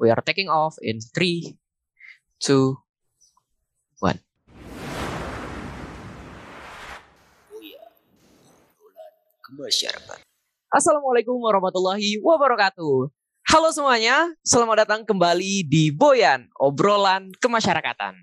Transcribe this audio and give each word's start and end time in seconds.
We 0.00 0.08
are 0.08 0.24
taking 0.24 0.48
off 0.48 0.80
in 0.80 0.96
3, 0.96 1.60
2, 2.40 2.72
1. 4.00 4.16
Assalamualaikum 10.72 11.36
warahmatullahi 11.36 12.16
wabarakatuh. 12.24 13.12
Halo 13.52 13.68
semuanya, 13.76 14.32
selamat 14.40 14.88
datang 14.88 15.04
kembali 15.04 15.68
di 15.68 15.92
Boyan, 15.92 16.48
obrolan 16.56 17.28
kemasyarakatan. 17.36 18.16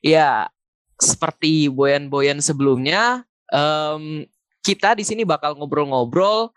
Ya, 0.00 0.48
seperti 0.96 1.68
boyan-boyan 1.68 2.40
sebelumnya, 2.40 3.28
em, 3.52 4.24
kita 4.64 4.96
di 4.96 5.04
sini 5.04 5.28
bakal 5.28 5.60
ngobrol-ngobrol 5.60 6.48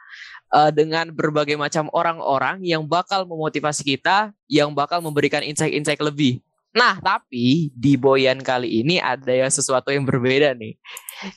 eh, 0.54 0.72
dengan 0.76 1.10
berbagai 1.10 1.58
macam 1.58 1.90
orang-orang 1.96 2.62
yang 2.62 2.86
bakal 2.86 3.26
memotivasi 3.26 3.82
kita, 3.86 4.36
yang 4.46 4.74
bakal 4.76 5.02
memberikan 5.02 5.42
insight-insight 5.42 6.02
lebih. 6.02 6.44
Nah, 6.76 7.00
tapi 7.00 7.72
di 7.72 7.96
Boyan 7.96 8.44
kali 8.44 8.84
ini 8.84 9.00
ada 9.00 9.32
yang 9.32 9.48
sesuatu 9.48 9.96
yang 9.96 10.04
berbeda 10.04 10.52
nih. 10.60 10.76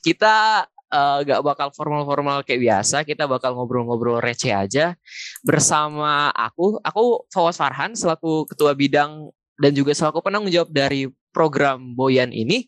Kita 0.02 0.66
eh, 0.90 1.18
gak 1.22 1.40
bakal 1.46 1.68
formal-formal 1.70 2.42
kayak 2.42 2.60
biasa, 2.60 3.06
kita 3.06 3.30
bakal 3.30 3.54
ngobrol-ngobrol 3.54 4.18
receh 4.18 4.50
aja 4.50 4.98
bersama 5.46 6.34
aku. 6.34 6.82
Aku 6.82 7.22
Fawas 7.30 7.54
Farhan 7.54 7.94
selaku 7.94 8.50
ketua 8.50 8.74
bidang 8.74 9.30
dan 9.58 9.70
juga 9.74 9.94
selaku 9.94 10.22
penanggung 10.22 10.50
jawab 10.50 10.70
dari 10.74 11.06
program 11.30 11.94
Boyan 11.94 12.34
ini. 12.34 12.66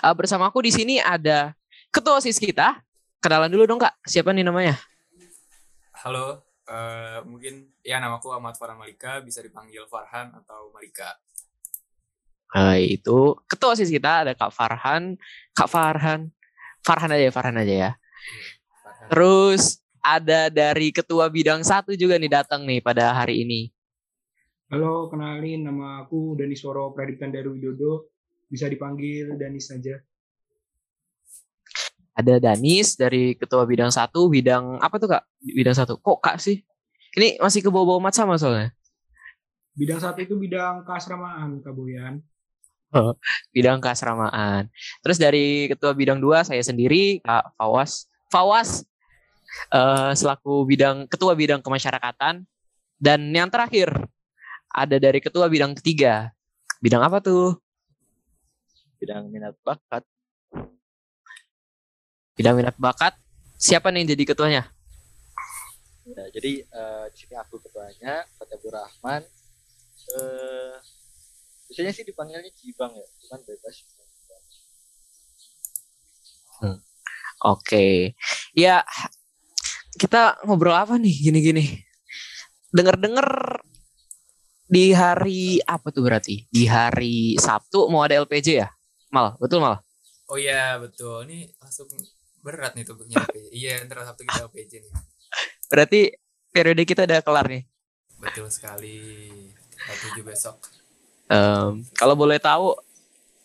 Eh, 0.00 0.14
bersama 0.16 0.48
aku 0.48 0.64
di 0.64 0.72
sini 0.74 1.02
ada 1.02 1.52
ketua 1.90 2.18
OSIS 2.18 2.38
kita. 2.38 2.78
Kenalan 3.20 3.52
dulu 3.52 3.68
dong 3.68 3.80
Kak, 3.82 4.00
siapa 4.08 4.32
nih 4.32 4.46
namanya? 4.46 4.80
Halo, 6.00 6.40
eh, 6.64 7.20
mungkin 7.28 7.76
ya 7.84 8.00
namaku 8.00 8.32
Ahmad 8.32 8.56
Farhan 8.56 8.80
Malika, 8.80 9.20
bisa 9.20 9.44
dipanggil 9.44 9.84
Farhan 9.84 10.32
atau 10.32 10.72
Malika. 10.72 11.12
Hai, 12.56 12.96
itu 12.96 13.36
ketua 13.44 13.76
OSIS 13.76 13.92
kita 13.92 14.24
ada 14.24 14.32
Kak 14.32 14.48
Farhan, 14.48 15.20
Kak 15.52 15.68
Farhan, 15.68 16.32
Farhan 16.80 17.12
aja 17.12 17.24
ya, 17.28 17.32
Farhan 17.36 17.60
aja 17.60 17.74
ya. 17.76 17.90
Farhan. 18.80 19.08
Terus 19.12 19.84
ada 20.00 20.48
dari 20.48 20.88
ketua 20.88 21.28
bidang 21.28 21.60
satu 21.60 21.92
juga 21.92 22.16
nih 22.16 22.32
datang 22.32 22.64
nih 22.64 22.80
pada 22.80 23.12
hari 23.12 23.44
ini. 23.44 23.68
Halo, 24.72 25.12
kenalin 25.12 25.68
nama 25.68 26.08
aku 26.08 26.32
Danisworo 26.32 26.96
Pradiptan 26.96 27.28
Daru 27.28 27.52
Widodo. 27.52 28.08
Bisa 28.48 28.72
dipanggil 28.72 29.36
Danis 29.36 29.68
saja. 29.68 30.00
Ada 32.20 32.36
Danis 32.36 33.00
dari 33.00 33.32
ketua 33.32 33.64
bidang 33.64 33.88
satu, 33.88 34.28
bidang 34.28 34.76
apa 34.76 35.00
tuh 35.00 35.08
Kak? 35.08 35.24
Bidang 35.40 35.72
satu. 35.72 35.96
Kok 35.96 36.20
Kak 36.20 36.36
sih? 36.36 36.60
Ini 37.16 37.40
masih 37.40 37.64
ke 37.64 37.72
bawah-bawah 37.72 38.04
mat 38.04 38.14
sama 38.14 38.36
soalnya. 38.36 38.70
Bidang 39.72 39.96
satu 39.96 40.20
itu 40.20 40.36
bidang 40.36 40.84
keasramaan, 40.84 41.64
Kak 41.64 41.72
Boyan. 41.72 42.20
Bidang 43.54 43.80
keasramaan. 43.80 44.68
Terus 45.00 45.16
dari 45.16 45.72
ketua 45.72 45.96
bidang 45.96 46.20
dua 46.20 46.44
saya 46.44 46.60
sendiri 46.60 47.24
Kak 47.24 47.56
Fawas. 47.56 48.06
Fawas 48.30 48.84
eh, 49.72 50.12
selaku 50.14 50.68
bidang 50.68 51.08
ketua 51.08 51.32
bidang 51.34 51.64
kemasyarakatan 51.64 52.44
dan 53.00 53.20
yang 53.32 53.48
terakhir 53.48 53.90
ada 54.70 55.00
dari 55.00 55.18
ketua 55.18 55.48
bidang 55.48 55.72
ketiga. 55.74 56.30
Bidang 56.84 57.00
apa 57.02 57.18
tuh? 57.24 57.58
bidang 59.00 59.32
minat 59.32 59.56
bakat 59.64 60.04
Bidang 62.40 62.56
minat 62.56 62.76
bakat. 62.80 63.12
Siapa 63.60 63.92
nih 63.92 64.00
yang 64.00 64.16
jadi 64.16 64.24
ketuanya? 64.32 64.62
ya, 66.10 66.24
jadi 66.34 66.52
eh, 66.64 67.04
di 67.12 67.16
sini 67.22 67.34
aku 67.38 67.62
ketuanya 67.62 68.26
Fatebur 68.34 68.74
Rahman 68.74 69.22
eh 70.10 70.74
biasanya 71.70 71.92
sih 71.94 72.02
dipanggilnya 72.02 72.50
Jibang 72.56 72.90
ya 72.98 73.06
cuman 73.26 73.40
bebas 73.46 73.76
Oke. 77.40 78.12
Ya 78.52 78.84
kita 79.96 80.36
ngobrol 80.44 80.76
apa 80.76 81.00
nih 81.00 81.32
gini-gini? 81.32 81.80
Dengar-dengar 82.68 83.24
di 84.68 84.92
hari 84.92 85.56
apa 85.64 85.88
tuh 85.88 86.04
berarti? 86.04 86.44
Di 86.52 86.68
hari 86.68 87.40
Sabtu 87.40 87.88
mau 87.88 88.04
ada 88.04 88.20
LPJ 88.20 88.48
ya? 88.60 88.68
Mal, 89.08 89.40
betul 89.40 89.64
mal? 89.64 89.80
Oh 90.28 90.36
iya 90.36 90.76
betul, 90.76 91.24
ini 91.32 91.48
langsung 91.56 91.88
berat 92.40 92.72
nih 92.76 92.84
topiknya. 92.84 93.22
Iya, 93.52 93.84
ntar 93.84 94.04
Sabtu 94.04 94.24
kita 94.24 94.48
LPJ 94.48 94.72
nih. 94.84 94.92
Berarti 95.70 96.00
periode 96.50 96.82
kita 96.82 97.06
udah 97.06 97.20
kelar 97.22 97.46
nih. 97.46 97.62
Betul 98.20 98.48
sekali. 98.52 99.28
L7 99.80 100.20
besok. 100.20 100.56
Em, 101.30 101.86
kalau 101.96 102.18
boleh 102.18 102.36
tahu 102.42 102.76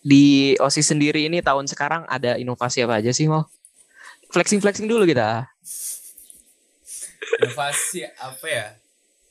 di 0.05 0.53
OSIS 0.59 0.91
sendiri 0.91 1.25
ini 1.25 1.39
tahun 1.39 1.65
sekarang 1.69 2.03
ada 2.09 2.35
inovasi 2.35 2.83
apa 2.83 2.99
aja 2.99 3.13
sih 3.15 3.29
mal? 3.29 3.47
Flexing-flexing 4.33 4.89
dulu 4.89 5.07
kita. 5.07 5.47
Inovasi 7.39 8.03
apa 8.19 8.47
ya? 8.49 8.67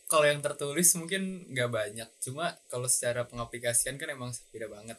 Kalau 0.09 0.25
yang 0.25 0.41
tertulis 0.41 0.89
mungkin 0.97 1.51
nggak 1.51 1.71
banyak. 1.71 2.09
Cuma 2.23 2.55
kalau 2.71 2.87
secara 2.87 3.27
pengaplikasian 3.27 3.99
kan 3.99 4.09
emang 4.15 4.31
beda 4.55 4.71
banget. 4.71 4.99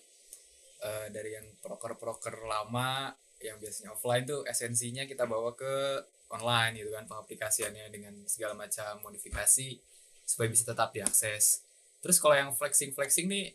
Eh, 0.85 1.07
dari 1.09 1.33
yang 1.33 1.47
proker-proker 1.63 2.45
lama 2.45 3.09
yang 3.45 3.57
biasanya 3.61 3.93
offline 3.93 4.25
tuh 4.25 4.41
esensinya 4.49 5.05
kita 5.05 5.29
bawa 5.29 5.53
ke 5.53 6.01
online 6.33 6.81
gitu 6.81 6.89
kan 6.89 7.05
pengaplikasiannya 7.05 7.85
dengan 7.93 8.13
segala 8.25 8.57
macam 8.57 8.97
modifikasi 9.05 9.77
supaya 10.25 10.47
bisa 10.49 10.65
tetap 10.65 10.89
diakses. 10.89 11.61
Terus 12.01 12.17
kalau 12.17 12.33
yang 12.33 12.49
flexing-flexing 12.53 13.29
nih 13.29 13.53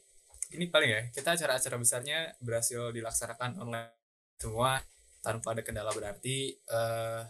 ini 0.55 0.67
paling 0.71 0.91
ya 0.91 1.03
kita 1.15 1.39
acara-acara 1.39 1.77
besarnya 1.79 2.19
berhasil 2.43 2.91
dilaksanakan 2.91 3.63
online 3.63 3.95
semua 4.39 4.83
tanpa 5.23 5.55
ada 5.55 5.63
kendala 5.63 5.93
berarti 5.95 6.55
eh 6.55 7.23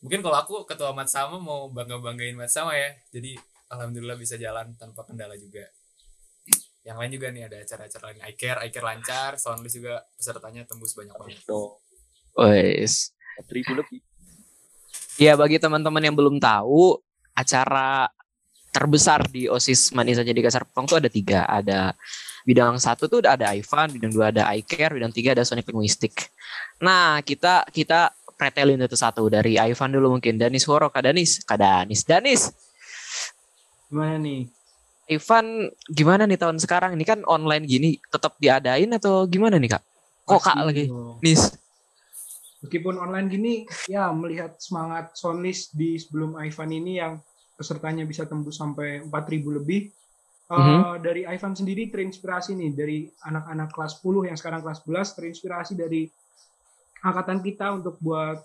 mungkin 0.00 0.20
kalau 0.24 0.36
aku 0.36 0.54
ketua 0.64 0.96
Mat 0.96 1.08
Sama 1.08 1.36
mau 1.36 1.68
bangga-banggain 1.70 2.36
Mat 2.36 2.50
Sama 2.52 2.76
ya. 2.76 2.90
Jadi 3.12 3.36
alhamdulillah 3.70 4.18
bisa 4.18 4.34
jalan 4.40 4.74
tanpa 4.76 5.04
kendala 5.06 5.36
juga. 5.36 5.64
Yang 6.80 6.96
lain 6.96 7.12
juga 7.12 7.26
nih 7.28 7.42
ada 7.44 7.56
acara-acara 7.60 8.04
lain 8.10 8.20
iCare, 8.32 8.58
iCare 8.68 8.86
lancar, 8.88 9.30
soundlist 9.36 9.76
juga 9.78 10.00
pesertanya 10.16 10.64
tembus 10.64 10.96
banyak 10.96 11.12
banget. 11.12 11.44
Wes. 12.40 13.12
lebih 13.50 14.00
Ya 15.20 15.36
bagi 15.36 15.60
teman-teman 15.60 16.00
yang 16.00 16.16
belum 16.16 16.40
tahu 16.40 16.96
acara 17.36 18.08
terbesar 18.72 19.26
di 19.28 19.50
OSIS 19.50 19.92
Manis 19.92 20.16
aja 20.16 20.32
di 20.32 20.40
Kasar 20.40 20.64
Pong 20.64 20.88
itu 20.88 20.96
ada 20.96 21.10
tiga. 21.12 21.44
Ada 21.44 21.92
bidang 22.48 22.80
satu 22.80 23.04
tuh 23.04 23.20
ada 23.28 23.52
Ivan, 23.52 23.92
bidang 23.92 24.12
dua 24.16 24.32
ada 24.32 24.48
iCare, 24.56 24.96
bidang 24.96 25.12
tiga 25.12 25.36
ada 25.36 25.44
Sonic 25.44 25.68
Linguistic. 25.68 26.32
Nah 26.80 27.20
kita 27.20 27.68
kita 27.68 28.16
pretelin 28.40 28.80
itu 28.80 28.96
satu 28.96 29.28
dari 29.28 29.60
Ivan 29.60 29.92
dulu 29.92 30.16
mungkin. 30.16 30.40
Danis 30.40 30.64
Woro, 30.64 30.88
Kak 30.88 31.04
Danis, 31.04 31.44
Kak 31.44 31.60
Danis, 31.60 32.08
Danis. 32.08 32.48
Gimana 33.92 34.16
nih? 34.16 34.48
Ivan 35.10 35.68
gimana 35.90 36.22
nih 36.24 36.38
tahun 36.40 36.56
sekarang? 36.62 36.96
Ini 36.96 37.04
kan 37.04 37.20
online 37.28 37.68
gini, 37.68 38.00
tetap 38.08 38.40
diadain 38.40 38.88
atau 38.96 39.28
gimana 39.28 39.60
nih 39.60 39.76
kak? 39.76 39.82
Kok 40.24 40.40
kak 40.40 40.56
lagi? 40.62 40.86
Nis. 41.20 41.59
Meskipun 42.60 43.00
online 43.00 43.28
gini, 43.32 43.54
ya 43.88 44.12
melihat 44.12 44.60
semangat 44.60 45.16
soundlist 45.16 45.72
di 45.72 45.96
sebelum 45.96 46.36
Ivan 46.36 46.70
ini 46.76 47.00
yang 47.00 47.16
pesertanya 47.56 48.04
bisa 48.04 48.28
tembus 48.28 48.60
sampai 48.60 49.00
4.000 49.04 49.48
lebih. 49.56 49.88
Eh, 50.50 50.56
Mhm. 50.56 51.00
Dari 51.00 51.22
Ivan 51.24 51.56
sendiri 51.56 51.88
terinspirasi 51.88 52.52
nih 52.58 52.70
dari 52.76 52.98
anak-anak 53.24 53.68
kelas 53.72 53.92
10 54.02 54.28
yang 54.28 54.36
sekarang 54.36 54.60
kelas 54.60 54.84
11 54.84 55.08
terinspirasi 55.16 55.72
dari 55.78 56.04
angkatan 57.00 57.40
kita 57.40 57.72
untuk 57.80 57.96
buat 58.02 58.44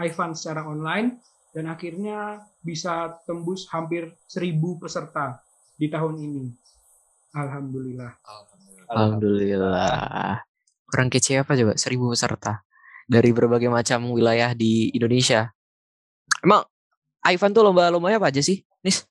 Ivan 0.00 0.34
secara 0.34 0.66
online 0.66 1.22
dan 1.52 1.68
akhirnya 1.70 2.42
bisa 2.64 3.14
tembus 3.28 3.68
hampir 3.70 4.10
1000 4.26 4.80
peserta 4.80 5.38
di 5.78 5.86
tahun 5.86 6.18
ini. 6.18 6.44
Alhamdulillah. 7.36 8.10
Alhamdulillah. 8.26 8.90
Alhamdulillah. 8.90 10.34
Orang 10.92 11.08
kece 11.12 11.40
apa 11.40 11.54
coba? 11.54 11.72
Seribu 11.78 12.10
peserta 12.10 12.64
dari 13.06 13.30
berbagai 13.34 13.68
macam 13.68 14.10
wilayah 14.12 14.54
di 14.54 14.90
Indonesia. 14.94 15.50
Emang 16.42 16.66
Ivan 17.22 17.54
tuh 17.54 17.62
lomba-lombanya 17.62 18.18
apa 18.18 18.34
aja 18.34 18.42
sih, 18.42 18.66
Nis? 18.82 19.06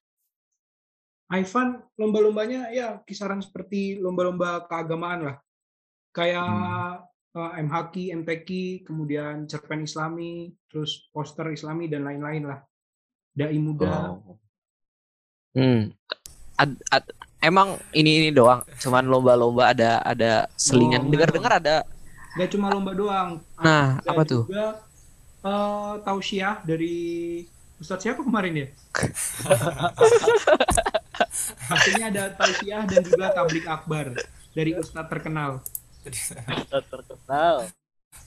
Ivan 1.31 1.79
lomba-lombanya 1.95 2.75
ya 2.75 2.99
kisaran 3.07 3.39
seperti 3.39 3.95
lomba-lomba 4.03 4.67
keagamaan 4.67 5.31
lah. 5.31 5.37
Kayak 6.11 7.07
eh, 7.31 7.51
MHQ, 7.63 7.93
MTQ, 8.19 8.49
kemudian 8.83 9.47
cerpen 9.47 9.87
Islami, 9.87 10.51
terus 10.67 11.07
poster 11.15 11.47
Islami 11.55 11.87
dan 11.87 12.03
lain-lain 12.03 12.51
lah. 12.51 12.59
Dai 13.31 13.55
muda. 13.63 14.19
Hmm. 15.55 15.95
Ad- 16.59 16.83
ad- 16.91 17.15
emang 17.39 17.79
ini 17.95 18.27
ini 18.27 18.29
doang, 18.35 18.67
cuman 18.83 19.07
lomba-lomba 19.07 19.71
ada 19.71 20.03
ada 20.03 20.51
selingan. 20.59 21.07
Oh, 21.07 21.11
Dengar-dengar 21.15 21.63
ada. 21.63 21.87
Gak 22.31 22.49
cuma 22.51 22.71
lomba 22.71 22.91
doang. 22.93 23.29
Nah, 23.57 23.99
Ada 23.99 24.09
apa 24.09 24.21
tuh? 24.23 24.43
juga 24.47 24.79
eh, 25.41 25.93
tausiah 26.01 26.61
dari 26.63 26.95
Ustadz 27.77 28.05
siapa 28.05 28.21
kemarin 28.21 28.53
ya? 28.55 28.67
Akhirnya 31.71 32.05
ada 32.11 32.23
tausiah 32.35 32.83
dan 32.85 33.01
juga 33.01 33.31
tablik 33.31 33.65
akbar 33.65 34.13
dari 34.51 34.71
ustadz 34.75 35.09
terkenal. 35.09 35.63
Ustadz 36.05 36.87
terkenal. 36.87 37.55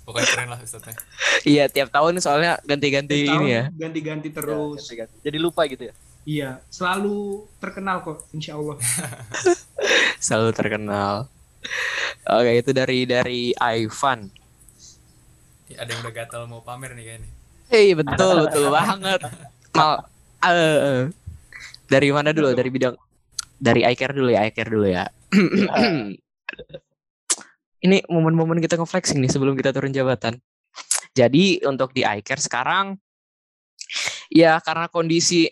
Pokoknya 0.04 0.28
keren 0.28 0.48
lah 0.48 0.60
Ustadznya. 0.60 0.96
Iya, 1.44 1.64
tiap 1.68 1.88
tahun 1.92 2.16
soalnya 2.20 2.56
ganti-ganti 2.64 3.24
ini 3.24 3.46
ya. 3.52 3.64
Ganti-ganti 3.72 4.28
Ya, 4.32 4.36
terus. 4.36 4.80
ganti-ganti. 4.80 5.16
Jadi 5.20 5.36
lupa 5.40 5.64
gitu 5.68 5.88
ya. 5.88 5.94
Iya, 6.24 6.50
selalu 6.72 7.44
terkenal 7.60 8.00
kok, 8.00 8.24
insya 8.32 8.56
Allah. 8.56 8.80
Selalu 10.24 10.50
terkenal. 10.56 11.28
Oke, 12.24 12.50
itu 12.60 12.70
dari 12.72 13.04
dari 13.04 13.52
Ivan. 13.56 14.28
Ya, 15.68 15.84
ada 15.84 15.90
yang 15.92 16.00
udah 16.04 16.14
gatal 16.14 16.42
mau 16.48 16.60
pamer 16.60 16.92
nih 16.96 17.04
kayaknya. 17.04 17.30
Hei, 17.72 17.96
betul, 17.96 18.48
betul 18.48 18.68
banget. 18.68 19.20
Mal, 19.72 20.04
eh, 20.44 21.08
dari 21.88 22.08
mana 22.12 22.36
dulu? 22.36 22.52
Dari 22.52 22.68
bidang 22.68 22.94
dari 23.58 23.80
iCare 23.82 24.12
dulu 24.12 24.28
ya, 24.28 24.44
iCare 24.48 24.70
dulu 24.70 24.86
ya. 24.86 25.08
Ini 27.84 28.00
momen-momen 28.08 28.60
kita 28.64 28.80
nge-flexing 28.80 29.20
nih 29.20 29.32
sebelum 29.32 29.56
kita 29.56 29.72
turun 29.72 29.92
jabatan. 29.92 30.40
Jadi 31.14 31.62
untuk 31.64 31.94
di 31.94 32.02
iCare 32.02 32.42
sekarang 32.42 32.98
ya 34.32 34.58
karena 34.64 34.88
kondisi 34.90 35.46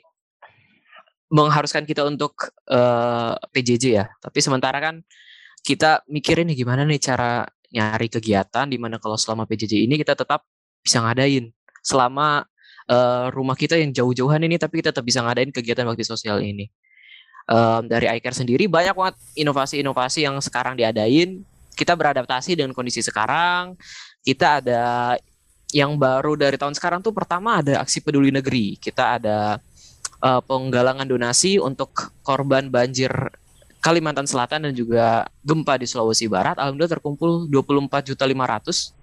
mengharuskan 1.32 1.88
kita 1.88 2.04
untuk 2.04 2.52
eh, 2.68 3.34
PJJ 3.52 3.84
ya. 3.88 4.06
Tapi 4.20 4.38
sementara 4.44 4.80
kan 4.80 5.00
kita 5.62 6.02
mikirin 6.10 6.50
nih 6.50 6.66
gimana 6.66 6.82
nih 6.82 6.98
cara 6.98 7.46
nyari 7.72 8.10
kegiatan 8.10 8.66
di 8.68 8.76
mana 8.76 8.98
kalau 9.00 9.16
selama 9.16 9.48
PJJ 9.48 9.86
ini 9.86 9.96
kita 9.96 10.12
tetap 10.12 10.44
bisa 10.82 11.00
ngadain 11.00 11.48
selama 11.80 12.44
eh, 12.90 13.26
rumah 13.30 13.56
kita 13.56 13.78
yang 13.78 13.94
jauh-jauhan 13.94 14.42
ini 14.44 14.58
tapi 14.58 14.82
kita 14.82 14.90
tetap 14.90 15.06
bisa 15.06 15.22
ngadain 15.22 15.54
kegiatan 15.54 15.86
bakti 15.86 16.04
sosial 16.04 16.42
ini. 16.42 16.68
Em, 17.42 17.82
dari 17.90 18.06
iCare 18.06 18.38
sendiri 18.38 18.70
banyak 18.70 18.94
banget 18.94 19.16
inovasi-inovasi 19.34 20.26
yang 20.26 20.38
sekarang 20.38 20.78
diadain. 20.78 21.42
Kita 21.74 21.98
beradaptasi 21.98 22.54
dengan 22.54 22.70
kondisi 22.76 23.02
sekarang. 23.02 23.74
Kita 24.22 24.62
ada 24.62 25.16
yang 25.74 25.96
baru 25.98 26.36
dari 26.38 26.54
tahun 26.60 26.76
sekarang 26.76 27.00
tuh 27.02 27.10
pertama 27.10 27.58
ada 27.58 27.82
aksi 27.82 28.04
peduli 28.04 28.30
negeri. 28.30 28.78
Kita 28.78 29.18
ada 29.18 29.58
eh, 30.22 30.40
penggalangan 30.46 31.06
donasi 31.08 31.58
untuk 31.58 32.14
korban 32.22 32.70
banjir 32.70 33.10
Kalimantan 33.82 34.30
Selatan 34.30 34.70
dan 34.70 34.72
juga 34.72 35.26
gempa 35.42 35.74
di 35.74 35.90
Sulawesi 35.90 36.30
Barat. 36.30 36.54
Alhamdulillah 36.54 36.94
terkumpul 36.94 37.50
24 37.50 38.14
juta 38.14 38.22
500 38.22 38.94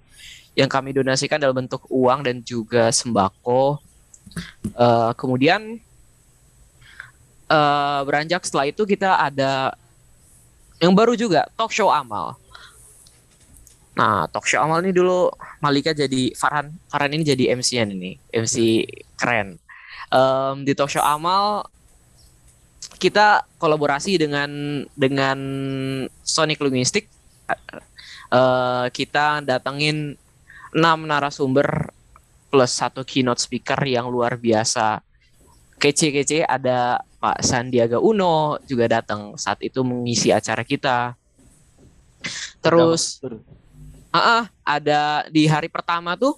yang 0.55 0.71
kami 0.71 0.95
donasikan 0.95 1.35
dalam 1.35 1.67
bentuk 1.67 1.83
uang 1.91 2.23
dan 2.23 2.39
juga 2.39 2.87
sembako. 2.87 3.83
Eh, 4.71 5.11
kemudian 5.19 5.83
eh, 7.51 7.99
beranjak 8.07 8.47
setelah 8.47 8.71
itu 8.71 8.87
kita 8.87 9.19
ada 9.19 9.75
yang 10.79 10.95
baru 10.95 11.11
juga 11.19 11.43
talk 11.59 11.75
show 11.75 11.91
amal. 11.91 12.39
Nah, 13.99 14.31
talk 14.31 14.47
show 14.47 14.63
amal 14.63 14.79
ini 14.79 14.95
dulu 14.95 15.27
Malika 15.59 15.91
jadi 15.91 16.31
Farhan 16.39 16.71
Farhan 16.87 17.11
ini 17.19 17.27
jadi 17.27 17.51
MC-nya 17.51 17.83
ini, 17.83 18.15
MC 18.31 18.87
keren. 19.19 19.59
Em, 20.07 20.55
di 20.63 20.71
talk 20.71 20.87
show 20.87 21.03
amal 21.03 21.67
kita 22.99 23.47
kolaborasi 23.57 24.19
dengan 24.19 24.83
dengan 24.93 25.39
Sonic 26.21 26.59
Linguistic. 26.59 27.07
Eh, 28.29 28.85
kita 28.93 29.41
datengin 29.41 30.13
6 30.69 31.09
narasumber 31.09 31.89
plus 32.53 32.69
satu 32.69 33.01
keynote 33.01 33.41
speaker 33.41 33.81
yang 33.81 34.05
luar 34.05 34.37
biasa. 34.37 35.01
Kece-kece 35.81 36.45
ada 36.45 37.01
Pak 37.17 37.41
Sandiaga 37.41 37.97
Uno 37.97 38.61
juga 38.69 38.85
datang 38.85 39.33
saat 39.33 39.63
itu 39.65 39.81
mengisi 39.81 40.29
acara 40.29 40.61
kita. 40.61 41.17
Terus. 42.61 43.23
Ah, 44.13 44.41
ah, 44.41 44.43
ada 44.61 45.25
di 45.29 45.45
hari 45.45 45.69
pertama 45.69 46.13
tuh 46.13 46.37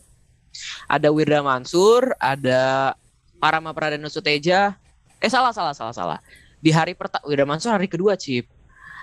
ada 0.87 1.07
Wirda 1.11 1.39
Mansur, 1.39 2.11
ada 2.19 2.93
Parama 3.39 3.71
Pradana 3.71 4.11
Suteja. 4.11 4.75
Eh 5.19 5.31
salah 5.31 5.55
salah 5.55 5.75
salah 5.75 5.95
salah. 5.95 6.19
Di 6.61 6.69
hari 6.69 6.93
pertama 6.93 7.25
Wirda 7.25 7.43
Mansur 7.43 7.73
hari 7.73 7.89
kedua, 7.89 8.13
Cip. 8.13 8.45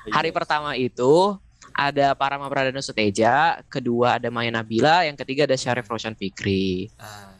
Hari 0.08 0.30
Iya. 0.30 0.36
pertama 0.36 0.78
itu 0.78 1.34
ada 1.74 2.14
Parama 2.14 2.46
Pradana 2.46 2.80
Suteja, 2.80 3.60
kedua 3.66 4.16
ada 4.16 4.30
Maya 4.30 4.48
Nabila, 4.48 5.04
yang 5.04 5.18
ketiga 5.18 5.44
ada 5.44 5.58
Syarif 5.58 5.90
Roshan 5.90 6.14
Fikri. 6.14 6.88
Ah, 6.96 7.34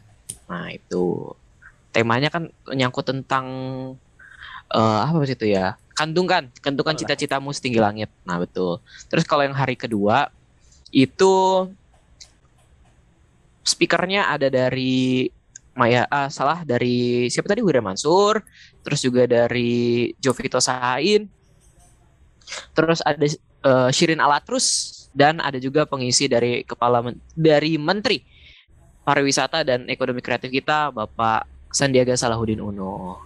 Nah, 0.48 0.72
itu 0.72 1.28
temanya 1.92 2.32
kan 2.32 2.48
nyangkut 2.72 3.04
tentang 3.04 3.46
eh 4.68 5.00
apa 5.04 5.20
sih 5.24 5.36
itu 5.36 5.44
ya? 5.48 5.76
Kandungan, 5.92 6.48
kandungan 6.64 6.94
Betul 6.96 7.04
lah. 7.04 7.16
cita-citamu 7.16 7.48
setinggi 7.52 7.76
langit. 7.76 8.08
Nah, 8.24 8.40
betul. 8.40 8.80
Terus 9.08 9.24
kalau 9.24 9.44
yang 9.44 9.52
hari 9.52 9.76
kedua 9.76 10.32
itu 10.88 11.68
speakernya 13.60 14.32
ada 14.32 14.48
dari 14.48 15.28
Maya 15.76 16.08
ah, 16.10 16.26
salah 16.26 16.64
dari 16.64 17.28
siapa 17.30 17.46
tadi 17.46 17.62
Wira 17.62 17.78
Mansur, 17.78 18.42
terus 18.88 19.04
juga 19.04 19.28
dari 19.28 20.16
Jovito 20.16 20.56
Sahain. 20.64 21.28
Terus 22.72 23.04
ada 23.04 23.28
eh, 23.28 23.88
Shirin 23.92 24.24
Alatrus. 24.24 24.96
Dan 25.08 25.40
ada 25.42 25.56
juga 25.58 25.82
pengisi 25.88 26.30
dari 26.30 26.62
kepala 26.62 27.02
men- 27.02 27.18
dari 27.32 27.74
Menteri 27.80 28.22
pariwisata 29.02 29.64
dan 29.64 29.88
ekonomi 29.88 30.20
kreatif 30.20 30.52
kita 30.52 30.92
Bapak 30.94 31.48
Sandiaga 31.72 32.14
Salahuddin 32.14 32.60
Uno. 32.60 33.18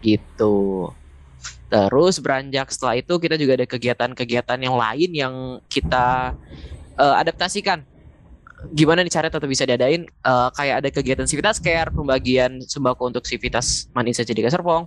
Gitu. 0.00 0.88
Terus 1.66 2.22
beranjak 2.22 2.72
setelah 2.72 2.96
itu 2.98 3.14
kita 3.20 3.36
juga 3.36 3.58
ada 3.58 3.66
kegiatan-kegiatan 3.68 4.58
yang 4.58 4.78
lain 4.78 5.10
yang 5.12 5.34
kita 5.66 6.32
eh, 6.96 7.14
adaptasikan 7.20 7.84
gimana 8.76 9.00
nih 9.00 9.12
cara 9.12 9.32
tetap 9.32 9.48
bisa 9.48 9.64
diadain 9.64 10.04
Eh, 10.04 10.50
kayak 10.52 10.74
ada 10.84 10.88
kegiatan 10.92 11.26
Civitas 11.26 11.56
Care 11.56 11.88
pembagian 11.88 12.60
sembako 12.60 13.08
untuk 13.08 13.24
Civitas 13.24 13.88
Manisa 13.96 14.20
Cedika 14.20 14.52
Serpong 14.52 14.84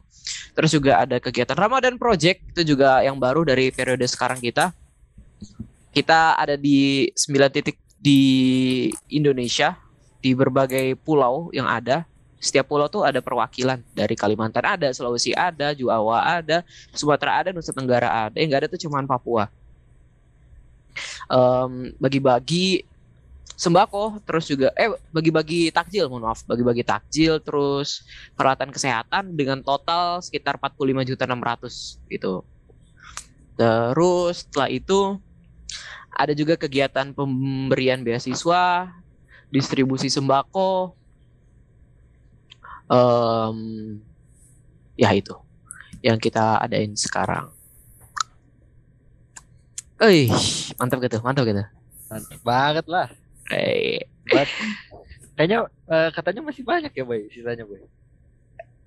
terus 0.53 0.69
juga 0.69 1.01
ada 1.01 1.17
kegiatan 1.17 1.57
Ramadan 1.57 1.97
Project 1.97 2.53
itu 2.53 2.75
juga 2.77 3.01
yang 3.01 3.17
baru 3.17 3.41
dari 3.41 3.73
periode 3.73 4.05
sekarang 4.05 4.37
kita 4.37 4.71
kita 5.93 6.37
ada 6.37 6.57
di 6.57 7.09
9 7.13 7.53
titik 7.53 7.77
di 8.03 8.21
Indonesia 9.13 9.77
di 10.19 10.31
berbagai 10.35 10.99
pulau 10.99 11.47
yang 11.55 11.69
ada. 11.69 12.03
Setiap 12.43 12.67
pulau 12.67 12.91
tuh 12.91 13.07
ada 13.07 13.23
perwakilan 13.23 13.79
dari 13.95 14.19
Kalimantan 14.19 14.67
ada, 14.67 14.91
Sulawesi 14.91 15.31
ada, 15.31 15.71
Jawa 15.71 16.43
ada, 16.43 16.59
Sumatera 16.91 17.39
ada, 17.39 17.55
Nusa 17.55 17.71
Tenggara 17.71 18.27
ada. 18.27 18.35
Yang 18.35 18.47
nggak 18.51 18.61
ada 18.65 18.67
tuh 18.67 18.81
cuman 18.83 19.07
Papua. 19.07 19.47
Em, 21.31 21.95
bagi-bagi 21.95 22.83
sembako, 23.63 24.19
terus 24.27 24.43
juga 24.51 24.75
eh 24.75 24.91
bagi-bagi 25.15 25.71
takjil, 25.71 26.11
mohon 26.11 26.27
maaf, 26.27 26.43
bagi-bagi 26.43 26.83
takjil, 26.83 27.39
terus 27.39 28.03
peralatan 28.35 28.75
kesehatan 28.75 29.31
dengan 29.39 29.63
total 29.63 30.19
sekitar 30.19 30.59
45 30.59 31.07
juta 31.07 31.23
600 31.23 32.03
gitu. 32.11 32.43
Terus 33.55 34.43
setelah 34.43 34.67
itu 34.67 35.15
ada 36.11 36.35
juga 36.35 36.59
kegiatan 36.59 37.15
pemberian 37.15 38.03
beasiswa, 38.03 38.91
distribusi 39.47 40.11
sembako, 40.11 40.99
em, 42.91 43.57
ya 44.99 45.09
itu 45.15 45.33
yang 46.03 46.19
kita 46.19 46.59
adain 46.59 46.91
sekarang. 46.99 47.47
Eh, 50.03 50.27
mantap 50.75 50.99
gitu, 50.99 51.23
mantap 51.23 51.47
gitu. 51.47 51.63
Mantap 52.11 52.39
banget 52.43 52.85
lah. 52.91 53.07
Eh, 53.51 54.07
Buat 54.31 54.47
kayaknya 55.35 55.67
eh, 55.91 56.09
katanya 56.15 56.41
masih 56.47 56.63
banyak 56.63 56.91
ya, 56.95 57.03
Boy, 57.03 57.27
sisanya, 57.27 57.67
Boy. 57.67 57.83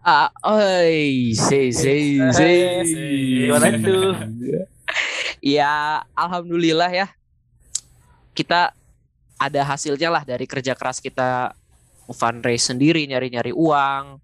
ah, 0.07 0.31
oi, 0.47 1.35
say, 1.35 1.75
say, 1.75 2.23
say. 2.31 2.87
Gimana 3.51 3.75
tuh? 3.83 4.15
Ya, 5.43 6.01
alhamdulillah 6.15 6.89
ya. 6.95 7.07
Kita 8.33 8.73
ada 9.37 9.61
hasilnya 9.67 10.09
lah 10.09 10.23
dari 10.25 10.49
kerja 10.49 10.73
keras 10.73 11.03
kita 11.03 11.53
fundraise 12.15 12.71
sendiri, 12.71 13.05
nyari-nyari 13.05 13.51
uang, 13.53 14.23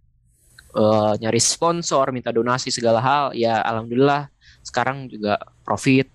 eh, 0.78 1.12
nyari 1.20 1.40
sponsor, 1.42 2.14
minta 2.14 2.30
donasi 2.32 2.70
segala 2.72 3.02
hal. 3.02 3.24
Ya, 3.36 3.60
alhamdulillah 3.60 4.30
sekarang 4.62 5.10
juga 5.10 5.36
profit. 5.66 6.08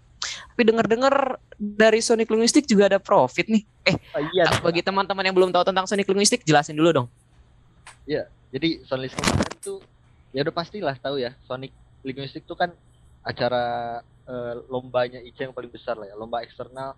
Tapi 0.54 0.62
dengar-dengar 0.66 1.38
dari 1.58 2.00
Sonic 2.00 2.30
Linguistic 2.30 2.68
juga 2.70 2.90
ada 2.92 3.00
profit 3.02 3.48
nih. 3.50 3.64
Eh, 3.88 3.96
Oh, 4.16 4.22
iya. 4.36 4.52
bagi 4.60 4.84
teman-teman 4.84 5.24
yang 5.24 5.36
belum 5.36 5.50
tahu 5.56 5.64
tentang 5.64 5.88
Sonic 5.88 6.08
Linguistic, 6.12 6.44
jelasin 6.44 6.76
dulu 6.76 6.92
dong. 6.92 7.08
Jadi 8.48 8.82
Sonic 8.88 9.12
kemarin 9.12 9.56
tuh 9.60 9.80
ya 10.32 10.42
udah 10.48 10.56
pastilah 10.56 10.96
tahu 10.96 11.20
ya 11.20 11.36
Sonic 11.44 11.76
Linguistic 12.02 12.48
tuh 12.48 12.56
kan 12.56 12.72
acara 13.22 14.00
eh, 14.24 14.54
lombanya 14.72 15.20
IC 15.20 15.52
yang 15.52 15.56
paling 15.56 15.72
besar 15.72 16.00
lah 16.00 16.08
ya 16.08 16.16
lomba 16.16 16.40
eksternal 16.42 16.96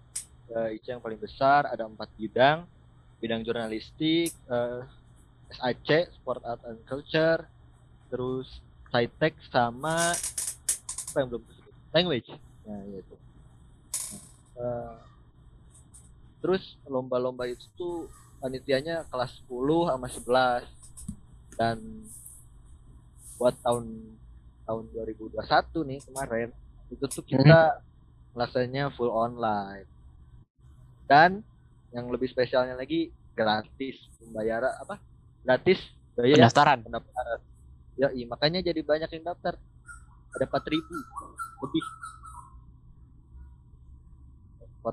eh, 0.54 0.78
IC 0.78 0.86
yang 1.00 1.02
paling 1.02 1.18
besar 1.18 1.66
ada 1.66 1.90
empat 1.90 2.10
bidang 2.16 2.70
bidang 3.18 3.42
jurnalistik 3.42 4.30
eh, 4.32 4.82
SAC 5.50 6.14
Sport 6.22 6.46
Art 6.46 6.62
and 6.70 6.80
Culture 6.86 7.50
terus 8.14 8.62
Scitek 8.90 9.34
sama 9.50 10.14
apa 11.10 11.18
yang 11.18 11.28
belum 11.34 11.44
language 11.92 12.30
nah 12.70 12.82
itu. 12.86 13.16
Nah, 14.54 14.62
eh, 14.62 14.94
terus 16.40 16.78
lomba-lomba 16.86 17.50
itu 17.50 17.66
tuh 17.74 18.06
panitianya 18.38 19.10
kelas 19.10 19.42
10 19.50 19.90
sama 19.90 20.08
11 20.08 20.64
dan 21.58 21.78
buat 23.36 23.56
tahun 23.66 24.16
tahun 24.64 24.84
2021 24.94 25.90
nih 25.90 26.00
kemarin 26.06 26.50
itu 26.94 27.06
tuh 27.10 27.26
kita 27.26 27.82
rasanya 28.38 28.94
full 28.94 29.10
online. 29.10 29.90
Dan 31.10 31.42
yang 31.90 32.06
lebih 32.14 32.30
spesialnya 32.30 32.78
lagi 32.78 33.10
gratis 33.34 33.98
pembayaran 34.22 34.78
apa? 34.78 35.02
Gratis 35.42 35.82
biaya 36.14 36.38
Pendaftaran. 36.38 36.80
pendaftaran. 36.86 37.40
Ya 37.98 38.08
iya, 38.14 38.26
makanya 38.30 38.62
jadi 38.62 38.80
banyak 38.86 39.10
yang 39.18 39.26
daftar. 39.26 39.58
Ada 40.38 40.46
4000 40.46 40.86
lebih 41.66 41.84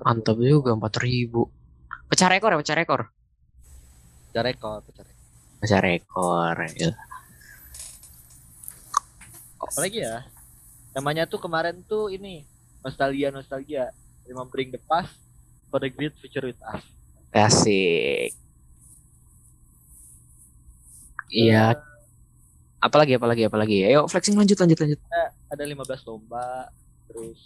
Mantap 0.03 0.37
juga 0.41 0.75
4000. 0.75 1.47
Pecah 2.07 2.29
rekor 2.31 2.49
ya, 2.53 2.57
pecah 2.61 2.77
rekor. 2.77 3.01
pecah 4.27 4.43
rekor 4.43 4.77
pecah 4.85 5.03
rekor 5.07 5.17
Pecah 5.63 5.81
rekor. 5.81 6.55
Ya. 6.77 6.91
apalagi 9.57 9.99
ya 10.05 10.21
namanya 10.93 11.25
tuh 11.25 11.41
kemarin 11.41 11.81
tuh 11.85 12.13
ini 12.13 12.45
nostalgia 12.85 13.33
nostalgia 13.33 13.89
remembering 14.29 14.69
the 14.69 14.81
past 14.85 15.17
for 15.73 15.81
the 15.81 15.89
great 15.89 16.13
future 16.21 16.45
with 16.45 16.59
us 16.69 16.85
Asik. 17.35 18.31
Iya. 21.27 21.75
Apalagi 22.79 23.19
apalagi 23.19 23.45
apalagi. 23.45 23.83
Ayo 23.83 24.07
flexing 24.07 24.39
lanjut 24.39 24.57
lanjut 24.57 24.79
lanjut. 24.79 24.99
ada 25.47 25.63
15 25.63 26.07
lomba 26.07 26.71
terus 27.07 27.39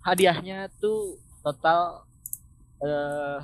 hadiahnya 0.00 0.68
tuh 0.80 1.16
total 1.40 2.04
eh 2.80 3.38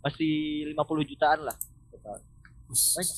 masih 0.00 0.34
50 0.72 1.10
jutaan 1.10 1.40
lah 1.44 1.56
total. 1.90 2.16
Banyak. 2.70 3.16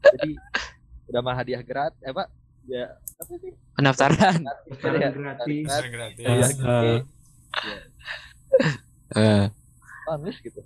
jadi 0.00 0.30
udah 1.10 1.20
mah 1.20 1.34
hadiah 1.34 1.60
gratis 1.60 1.98
eh 2.00 2.12
pak 2.12 2.28
ya 2.68 2.86
apa 3.20 3.32
sih 3.36 3.52
Pendaftaran. 3.74 4.40
Iya. 4.44 5.08
gratis. 5.10 5.64
Sekarang 5.64 5.92
gratis. 5.92 6.20
Iya, 6.20 6.46
Eh, 6.60 7.00
eh. 9.16 9.44
Honest 10.06 10.38
gitu 10.40 10.60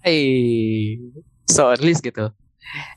Hey, 0.00 0.96
so 1.44 1.68
at 1.68 1.82
least 1.82 2.00
gitu. 2.00 2.30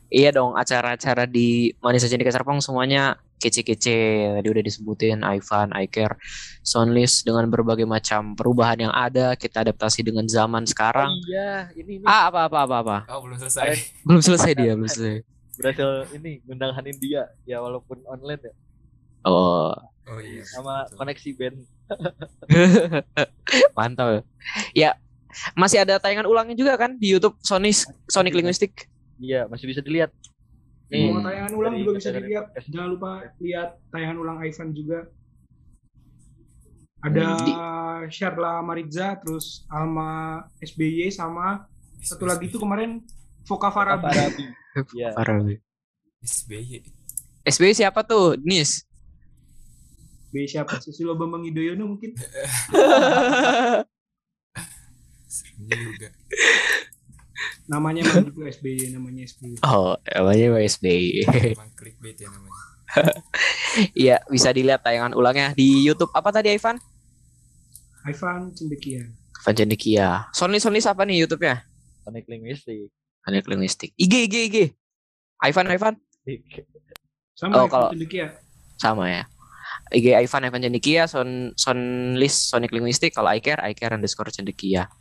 Iya 0.07 0.31
dong, 0.31 0.53
acara-acara 0.53 1.25
di 1.25 1.73
Manis 1.81 2.05
Aja 2.05 2.15
di 2.15 2.23
Serpong 2.23 2.61
semuanya 2.61 3.17
kece-kece. 3.41 3.97
Tadi 4.37 4.47
udah 4.47 4.61
disebutin 4.61 5.25
Ivan, 5.25 5.73
iCare, 5.81 6.13
Soundlist 6.61 7.25
dengan 7.25 7.49
berbagai 7.49 7.83
macam 7.83 8.31
perubahan 8.31 8.77
yang 8.79 8.93
ada, 8.93 9.33
kita 9.33 9.65
adaptasi 9.65 10.05
dengan 10.05 10.23
zaman 10.23 10.63
sekarang. 10.63 11.09
oh, 11.09 11.25
iya 11.25 11.73
ini 11.73 11.97
ini 11.97 12.05
Ah, 12.05 12.29
apa 12.29 12.45
apa 12.45 12.57
apa 12.61 12.75
apa. 12.79 12.97
Oh 13.09 13.19
belum 13.19 13.35
selesai. 13.35 13.81
Belum 14.05 14.21
selesai 14.21 14.51
dia, 14.53 14.71
belum 14.73 14.85
selesai. 14.85 15.25
berhasil 15.51 15.89
ini 16.13 16.41
ngundang 16.41 16.71
Hanin 16.71 16.95
dia 16.95 17.25
ya 17.43 17.57
walaupun 17.57 18.01
online 18.05 18.41
ya 18.41 18.53
Oh, 19.21 19.69
Oh 20.03 20.17
iya. 20.17 20.41
sama 20.43 20.85
betul. 20.85 20.97
koneksi 20.97 21.29
band 21.35 21.57
mantap. 23.77 24.25
Ya, 24.73 24.97
masih 25.53 25.81
ada 25.81 25.95
tayangan 25.97 26.25
ulangnya 26.25 26.55
juga 26.55 26.73
kan 26.75 26.95
di 26.95 27.13
YouTube 27.13 27.37
Sonic 27.39 27.85
Sonic 28.05 28.33
Linguistic. 28.33 28.89
iya 29.17 29.45
masih 29.45 29.69
bisa 29.69 29.79
dilihat 29.79 30.09
Hmm. 30.91 31.23
tayangan 31.23 31.53
ulang 31.55 31.73
Dari- 31.73 31.81
juga 31.81 31.91
bisa 31.95 32.09
dilihat. 32.11 32.45
Jangan 32.67 32.89
lupa 32.91 33.09
lihat 33.39 33.79
tayangan 33.89 34.17
ulang 34.19 34.37
Ivan 34.43 34.69
juga. 34.75 34.99
Ada 37.01 37.25
Sharla 38.13 38.61
Mariza, 38.61 39.17
terus 39.17 39.65
Alma 39.65 40.37
SBY 40.61 41.09
sama 41.09 41.65
satu 41.97 42.29
lagi 42.29 42.45
itu 42.45 42.59
kemarin 42.59 43.01
Voka 43.47 43.71
Farabi. 43.71 44.05
Farabi 44.05 44.45
ya 45.01 45.09
Farabi. 45.15 45.55
SBY. 46.21 46.85
SBY 47.41 47.73
siapa 47.73 48.05
tuh? 48.05 48.37
Nis. 48.37 48.85
B 50.29 50.45
siapa? 50.45 50.77
Susilo 50.79 51.17
Bambang 51.17 51.43
Yudhoyono 51.43 51.89
mungkin. 51.89 52.13
Serem 55.31 55.59
juga. 55.67 56.07
Namanya 57.65 58.01
emang 58.03 58.25
gitu 58.29 58.41
SBY, 58.43 58.91
namanya 58.91 59.23
SBY. 59.23 59.55
oh, 59.63 59.95
namanya 60.05 60.45
SBY. 60.61 61.25
Emang 61.53 61.71
clickbait 61.73 62.17
ya 62.17 62.27
namanya. 62.27 62.59
Iya, 63.95 64.19
bisa 64.27 64.51
dilihat 64.51 64.83
tayangan 64.83 65.15
ulangnya 65.15 65.55
di 65.55 65.79
YouTube. 65.81 66.11
Apa 66.11 66.27
tadi 66.29 66.51
Ivan? 66.51 66.75
Ivan 68.03 68.51
Cendekia. 68.51 69.07
Ivan 69.39 69.55
Cendekia. 69.55 70.07
Sonly 70.31 70.59
Sonly 70.59 70.83
apa 70.83 71.07
nih 71.07 71.23
YouTube-nya? 71.23 71.63
Sonic 72.03 72.25
Linguistic 72.27 72.91
Sonic 73.21 73.45
Linguistic. 73.47 73.89
IG 73.95 74.27
IG 74.27 74.35
IG. 74.51 74.57
Ivan 75.39 75.71
Ivan 75.71 75.93
Sama 77.31 77.53
Oh, 77.55 77.65
Ivan 77.65 77.69
kalau- 77.69 77.91
Cendekia. 77.95 78.27
sama 78.75 79.07
ya. 79.07 79.23
IG 79.93 80.11
Ivan 80.11 80.43
Ivan 80.43 80.61
Cendekia, 80.61 81.07
Son 81.07 81.55
Sonlist 81.55 82.51
Sonic 82.51 82.75
Linguistic. 82.75 83.15
Kalau 83.15 83.31
iCare 83.31 83.63
iCare 83.71 83.95
underscore 83.95 84.35
Cendekia. 84.35 84.91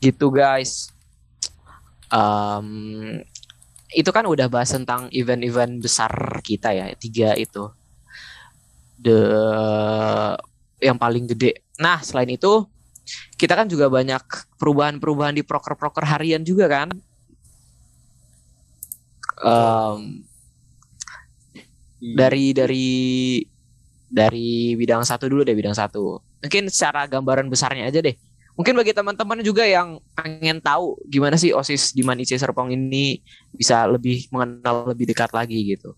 Gitu 0.00 0.32
guys. 0.32 0.88
Em, 2.10 2.68
itu 3.90 4.10
kan 4.10 4.26
udah 4.26 4.46
bahas 4.46 4.70
tentang 4.70 5.10
event-event 5.10 5.82
besar 5.82 6.10
kita 6.42 6.74
ya, 6.74 6.90
tiga 6.98 7.34
itu. 7.38 7.70
The 9.00 9.20
yang 10.80 10.96
paling 11.00 11.28
gede. 11.30 11.64
Nah, 11.80 12.02
selain 12.02 12.30
itu 12.30 12.66
kita 13.34 13.56
kan 13.56 13.66
juga 13.66 13.90
banyak 13.90 14.22
perubahan-perubahan 14.60 15.34
di 15.34 15.42
proker-proker 15.42 16.04
harian 16.06 16.44
juga 16.44 16.68
kan. 16.68 16.88
Iya. 22.00 22.16
dari 22.16 22.44
dari 22.56 22.88
dari 24.08 24.72
bidang 24.72 25.04
satu 25.04 25.28
dulu 25.28 25.44
deh 25.44 25.52
bidang 25.52 25.76
satu 25.76 26.20
mungkin 26.40 26.72
secara 26.72 27.04
gambaran 27.04 27.52
besarnya 27.52 27.92
aja 27.92 28.00
deh 28.00 28.16
mungkin 28.60 28.76
bagi 28.76 28.92
teman-teman 28.92 29.40
juga 29.40 29.64
yang 29.64 29.96
pengen 30.12 30.60
tahu 30.60 31.00
gimana 31.08 31.40
sih 31.40 31.56
osis 31.56 31.96
di 31.96 32.04
Man 32.04 32.20
IC 32.20 32.36
Serpong 32.36 32.68
ini 32.68 33.24
bisa 33.56 33.88
lebih 33.88 34.28
mengenal 34.28 34.92
lebih 34.92 35.08
dekat 35.08 35.32
lagi 35.32 35.56
gitu 35.64 35.96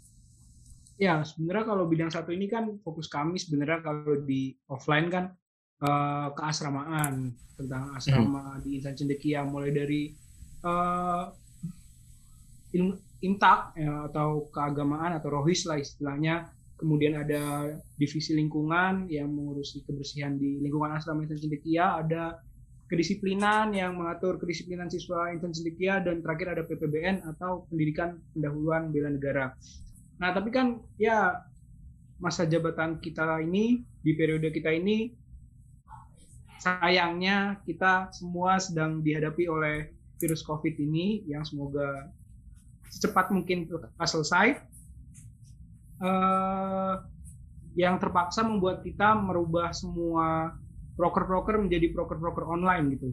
Ya, 1.02 1.18
sebenarnya 1.26 1.66
kalau 1.66 1.90
bidang 1.90 2.14
satu 2.14 2.30
ini 2.30 2.46
kan 2.46 2.78
fokus 2.86 3.10
kami 3.10 3.34
sebenarnya 3.34 3.82
kalau 3.82 4.22
di 4.22 4.54
offline 4.70 5.10
kan 5.10 5.34
eh, 5.82 6.28
keasramaan 6.38 7.34
tentang 7.58 7.90
asrama 7.98 8.62
di 8.62 8.78
Insan 8.78 8.94
Cendekia 8.94 9.42
mulai 9.42 9.74
dari 9.74 10.14
eh, 10.62 11.24
ilmu 12.78 12.94
intak 13.18 13.74
ya, 13.74 14.06
atau 14.06 14.46
keagamaan 14.54 15.18
atau 15.18 15.42
rohis 15.42 15.66
lah 15.66 15.82
istilahnya. 15.82 16.46
Kemudian 16.78 17.18
ada 17.18 17.74
divisi 17.98 18.34
lingkungan 18.38 19.10
yang 19.10 19.26
mengurusi 19.26 19.82
kebersihan 19.82 20.38
di 20.38 20.62
lingkungan 20.62 20.94
asrama 20.94 21.26
Insan 21.26 21.42
Cendekia, 21.42 21.98
ada 21.98 22.38
kedisiplinan 22.92 23.72
yang 23.72 23.96
mengatur 23.96 24.36
kedisiplinan 24.36 24.92
siswa 24.92 25.32
Cendekia 25.32 26.04
dan 26.04 26.20
terakhir 26.20 26.52
ada 26.52 26.62
PPBN 26.68 27.24
atau 27.24 27.64
pendidikan 27.72 28.20
pendahuluan 28.36 28.92
bela 28.92 29.08
negara. 29.08 29.56
Nah, 30.20 30.36
tapi 30.36 30.52
kan 30.52 30.76
ya 31.00 31.40
masa 32.20 32.44
jabatan 32.44 33.00
kita 33.00 33.40
ini 33.40 33.80
di 34.04 34.12
periode 34.12 34.52
kita 34.52 34.68
ini 34.76 35.08
sayangnya 36.60 37.64
kita 37.64 38.12
semua 38.12 38.60
sedang 38.60 39.00
dihadapi 39.00 39.48
oleh 39.48 39.88
virus 40.20 40.44
Covid 40.44 40.76
ini 40.76 41.24
yang 41.24 41.48
semoga 41.48 42.12
secepat 42.92 43.32
mungkin 43.32 43.72
selesai. 44.04 44.60
Eh, 46.02 46.94
yang 47.72 47.96
terpaksa 47.96 48.44
membuat 48.44 48.84
kita 48.84 49.16
merubah 49.16 49.72
semua 49.72 50.52
broker-broker 50.96 51.56
menjadi 51.58 51.92
broker-broker 51.92 52.44
online 52.48 52.84
gitu. 52.96 53.08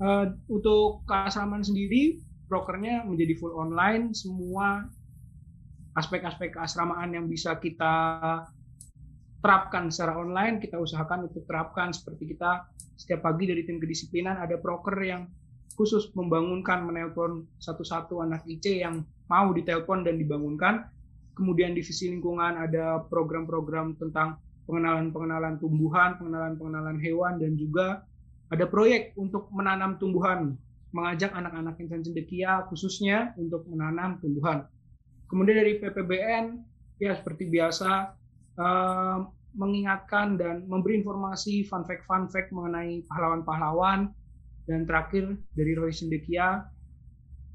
Eh, 0.00 0.26
untuk 0.48 1.04
keasraman 1.04 1.60
sendiri, 1.60 2.22
brokernya 2.48 3.04
menjadi 3.04 3.36
full 3.36 3.52
online, 3.52 4.16
semua 4.16 4.88
aspek-aspek 5.98 6.54
keasramaan 6.56 7.12
yang 7.12 7.26
bisa 7.26 7.58
kita 7.58 7.92
terapkan 9.40 9.88
secara 9.88 10.20
online 10.20 10.60
kita 10.60 10.76
usahakan 10.76 11.26
untuk 11.26 11.48
terapkan 11.48 11.90
seperti 11.96 12.36
kita 12.36 12.68
setiap 13.00 13.24
pagi 13.24 13.48
dari 13.48 13.64
tim 13.64 13.80
kedisiplinan 13.80 14.36
ada 14.36 14.60
broker 14.60 14.92
yang 15.00 15.24
khusus 15.80 16.12
membangunkan 16.12 16.84
menelpon 16.84 17.48
satu-satu 17.56 18.20
anak 18.20 18.44
IC 18.44 18.84
yang 18.84 19.00
mau 19.32 19.48
ditelepon 19.56 20.04
dan 20.04 20.20
dibangunkan 20.20 20.84
kemudian 21.32 21.72
divisi 21.72 22.12
lingkungan 22.12 22.68
ada 22.68 23.00
program-program 23.08 23.96
tentang 23.96 24.36
pengenalan-pengenalan 24.68 25.56
tumbuhan 25.60 26.16
pengenalan-pengenalan 26.20 26.98
hewan 27.00 27.40
dan 27.40 27.52
juga 27.56 28.04
ada 28.50 28.66
proyek 28.66 29.14
untuk 29.14 29.46
menanam 29.54 29.96
tumbuhan 29.96 30.58
mengajak 30.90 31.30
anak-anak 31.30 31.78
insan 31.78 32.02
cendekia 32.02 32.66
khususnya 32.66 33.30
untuk 33.38 33.62
menanam 33.70 34.18
tumbuhan. 34.18 34.66
Kemudian 35.30 35.62
dari 35.62 35.78
PPBN 35.78 36.58
ya 36.98 37.14
seperti 37.14 37.46
biasa 37.46 38.10
eh, 38.58 39.18
mengingatkan 39.54 40.38
dan 40.38 40.66
memberi 40.66 41.02
informasi 41.02 41.66
fun 41.66 41.86
fact 41.86 42.06
fun 42.06 42.26
fact 42.30 42.50
mengenai 42.54 43.02
pahlawan-pahlawan 43.06 44.10
dan 44.66 44.86
terakhir 44.86 45.34
dari 45.54 45.74
Roy 45.74 45.90
Sendekia 45.90 46.62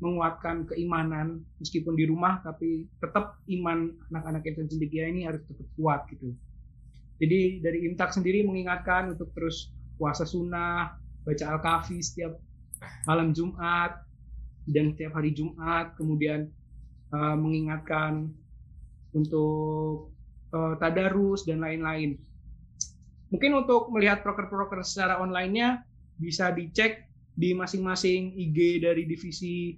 menguatkan 0.03 0.67
keimanan 0.67 1.47
meskipun 1.63 1.95
di 1.95 2.03
rumah 2.03 2.43
tapi 2.43 2.83
tetap 2.99 3.39
iman 3.47 3.95
anak-anak 4.11 4.43
insan 4.43 4.67
cendekia 4.67 5.07
ini 5.07 5.23
harus 5.23 5.39
tetap 5.47 5.67
kuat 5.79 6.03
gitu. 6.11 6.35
Jadi 7.15 7.63
dari 7.63 7.87
Imtak 7.87 8.11
sendiri 8.11 8.43
mengingatkan 8.43 9.15
untuk 9.15 9.31
terus 9.31 9.71
puasa 9.95 10.27
sunnah, 10.27 10.99
baca 11.23 11.45
Al-Kahfi 11.55 12.03
setiap 12.03 12.35
malam 13.07 13.31
Jumat 13.31 14.03
dan 14.67 14.91
setiap 14.91 15.15
hari 15.15 15.31
Jumat, 15.31 15.95
kemudian 15.95 16.51
uh, 17.15 17.37
mengingatkan 17.39 18.27
untuk 19.15 20.11
uh, 20.51 20.75
tadarus 20.75 21.47
dan 21.47 21.63
lain-lain. 21.63 22.19
Mungkin 23.31 23.51
untuk 23.55 23.89
melihat 23.95 24.21
proker-proker 24.21 24.83
secara 24.83 25.23
online-nya 25.23 25.87
bisa 26.19 26.51
dicek 26.51 27.07
di 27.35 27.51
masing-masing 27.51 28.35
IG 28.35 28.79
dari 28.83 29.03
divisi 29.07 29.75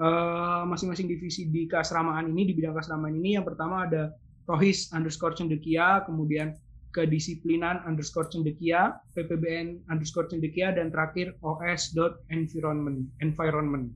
uh, 0.00 0.68
masing-masing 0.68 1.08
divisi 1.08 1.48
di 1.48 1.64
keasramaan 1.64 2.28
ini 2.28 2.42
di 2.44 2.52
bidang 2.52 2.76
keasramaan 2.76 3.16
ini 3.16 3.40
yang 3.40 3.46
pertama 3.46 3.88
ada 3.88 4.12
Rohis 4.44 4.92
underscore 4.92 5.32
cendekia, 5.32 6.04
kemudian 6.04 6.52
kedisiplinan 6.94 7.82
underscore 7.82 8.30
cendekia, 8.30 9.02
PPBN 9.18 9.82
underscore 9.90 10.30
cendekia, 10.30 10.70
dan 10.70 10.94
terakhir 10.94 11.34
os 11.42 11.90
dot 11.90 12.22
environment. 12.30 13.10
environment. 13.18 13.90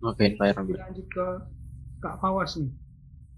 Oke, 0.00 0.16
okay, 0.16 0.26
environment. 0.32 0.80
Lanjut 0.80 1.06
ke 1.12 1.26
Kak 2.00 2.16
Fawas 2.24 2.56
nih. 2.56 2.72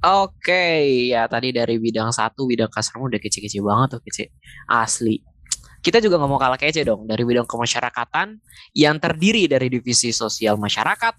Oke, 0.07 0.39
okay. 0.39 0.83
ya 1.11 1.27
tadi 1.27 1.51
dari 1.51 1.83
bidang 1.83 2.15
satu, 2.15 2.47
bidang 2.47 2.71
kasarmu 2.71 3.11
udah 3.11 3.19
kece-kece 3.19 3.59
banget 3.59 3.99
tuh, 3.99 4.01
kece. 4.07 4.31
Asli. 4.71 5.19
Kita 5.83 5.99
juga 5.99 6.19
nggak 6.19 6.31
mau 6.31 6.39
kalah 6.39 6.59
kece 6.59 6.87
dong 6.87 7.07
dari 7.07 7.27
bidang 7.27 7.47
kemasyarakatan 7.47 8.39
yang 8.75 8.99
terdiri 9.03 9.51
dari 9.51 9.67
divisi 9.67 10.15
sosial 10.15 10.59
masyarakat, 10.59 11.15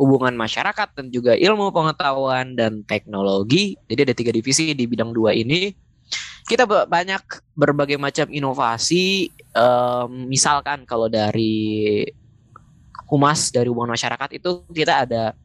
hubungan 0.00 0.32
masyarakat 0.32 0.96
dan 0.96 1.12
juga 1.12 1.36
ilmu 1.36 1.68
pengetahuan 1.76 2.56
dan 2.56 2.80
teknologi. 2.88 3.76
Jadi 3.84 4.00
ada 4.08 4.14
tiga 4.16 4.32
divisi 4.32 4.72
di 4.72 4.88
bidang 4.88 5.12
dua 5.12 5.36
ini. 5.36 5.76
Kita 6.48 6.64
banyak 6.64 7.52
berbagai 7.52 8.00
macam 8.00 8.32
inovasi. 8.32 9.28
Um, 9.52 10.24
misalkan 10.24 10.88
kalau 10.88 11.12
dari 11.12 12.08
humas 13.12 13.52
dari 13.52 13.68
hubungan 13.68 13.92
masyarakat 13.92 14.40
itu 14.40 14.64
kita 14.72 15.04
ada 15.04 15.36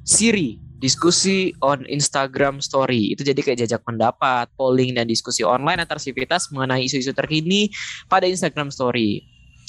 Siri 0.00 0.56
diskusi 0.80 1.52
on 1.60 1.84
Instagram 1.84 2.64
Story 2.64 3.12
itu 3.12 3.20
jadi 3.20 3.36
kayak 3.44 3.68
jajak 3.68 3.84
pendapat, 3.84 4.48
polling 4.56 4.96
dan 4.96 5.04
diskusi 5.04 5.44
online 5.44 5.84
antar 5.84 6.00
sivitas 6.00 6.48
mengenai 6.50 6.88
isu-isu 6.88 7.12
terkini 7.12 7.68
pada 8.08 8.24
Instagram 8.24 8.72
Story. 8.72 9.22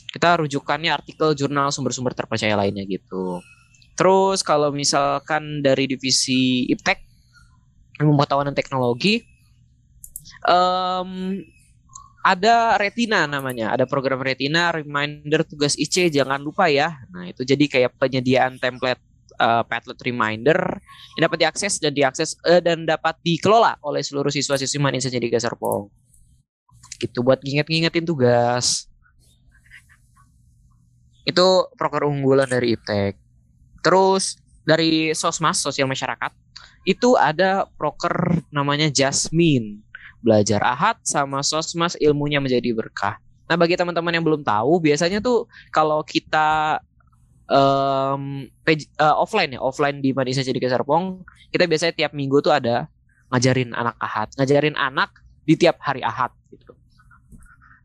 Kita 0.07 0.39
rujukannya 0.39 0.91
artikel 0.91 1.36
jurnal 1.36 1.69
sumber-sumber 1.69 2.15
terpercaya 2.15 2.55
lainnya 2.55 2.88
gitu. 2.88 3.43
Terus 4.01 4.41
kalau 4.41 4.74
misalkan 4.74 5.62
dari 5.62 5.86
divisi 5.86 6.65
IPTEK 6.74 6.98
ilmu 8.01 8.17
pengetahuan 8.17 8.50
dan 8.50 8.58
teknologi 8.58 9.22
um, 10.50 11.38
ada 12.25 12.81
retina 12.81 13.29
namanya, 13.29 13.77
ada 13.77 13.86
program 13.86 14.25
retina 14.25 14.74
reminder 14.74 15.46
tugas 15.46 15.77
IC 15.77 16.10
jangan 16.10 16.41
lupa 16.41 16.65
ya. 16.65 16.98
Nah, 17.13 17.29
itu 17.29 17.46
jadi 17.46 17.62
kayak 17.70 18.01
penyediaan 18.01 18.58
template 18.58 19.01
uh, 19.38 19.62
Padlet 19.70 20.01
reminder 20.01 20.58
yang 21.13 21.29
dapat 21.29 21.46
diakses 21.46 21.77
dan 21.77 21.93
diakses 21.93 22.34
uh, 22.46 22.58
dan 22.58 22.89
dapat 22.89 23.22
dikelola 23.22 23.77
oleh 23.86 24.01
seluruh 24.01 24.34
siswa-siswi 24.34 24.82
manis 24.82 25.06
di 25.06 25.30
Serpong. 25.38 25.93
Gitu 26.97 27.21
buat 27.21 27.38
nginget-ngingetin 27.41 28.06
tugas. 28.10 28.89
Itu 31.21 31.69
proker 31.78 32.10
unggulan 32.10 32.49
dari 32.49 32.73
IPTEK. 32.73 33.20
Terus 33.82 34.38
dari 34.65 35.12
Sosmas 35.17 35.60
Sosial 35.60 35.89
Masyarakat 35.89 36.32
itu 36.86 37.13
ada 37.17 37.70
proker 37.78 38.41
namanya 38.50 38.89
Jasmine. 38.89 39.82
Belajar 40.22 40.62
ahad 40.62 41.02
sama 41.02 41.41
Sosmas 41.41 41.98
ilmunya 41.98 42.38
menjadi 42.38 42.74
berkah. 42.78 43.17
Nah, 43.50 43.58
bagi 43.58 43.76
teman-teman 43.76 44.15
yang 44.15 44.24
belum 44.24 44.46
tahu, 44.46 44.80
biasanya 44.80 45.20
tuh 45.20 45.50
kalau 45.74 46.06
kita 46.06 46.80
um, 47.52 48.48
page, 48.63 48.88
uh, 48.96 49.17
offline 49.20 49.52
ya, 49.52 49.60
offline 49.60 50.00
di 50.00 50.15
Madinah 50.15 50.46
jadi 50.46 50.72
Serpong, 50.72 51.26
kita 51.52 51.67
biasanya 51.67 51.94
tiap 51.94 52.12
minggu 52.15 52.39
tuh 52.39 52.56
ada 52.56 52.88
ngajarin 53.34 53.76
anak 53.76 53.98
ahad, 54.00 54.32
ngajarin 54.39 54.78
anak 54.80 55.12
di 55.44 55.60
tiap 55.60 55.82
hari 55.84 56.00
ahad 56.00 56.32
gitu. 56.54 56.72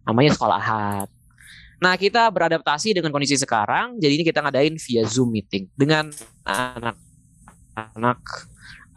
Namanya 0.07 0.39
sekolah 0.39 0.57
ahad. 0.61 1.09
Nah, 1.77 1.93
kita 2.01 2.33
beradaptasi 2.33 2.97
dengan 2.97 3.13
kondisi 3.13 3.37
sekarang, 3.37 4.01
jadi 4.01 4.17
ini 4.17 4.25
kita 4.25 4.41
ngadain 4.41 4.75
via 4.81 5.05
Zoom 5.05 5.29
meeting 5.37 5.69
dengan 5.77 6.09
anak-anak 6.49 8.21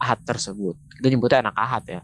ahad 0.00 0.18
tersebut. 0.24 0.80
Kita 0.96 1.12
nyebutnya 1.12 1.44
anak 1.44 1.56
ahad 1.60 1.84
ya. 1.84 2.00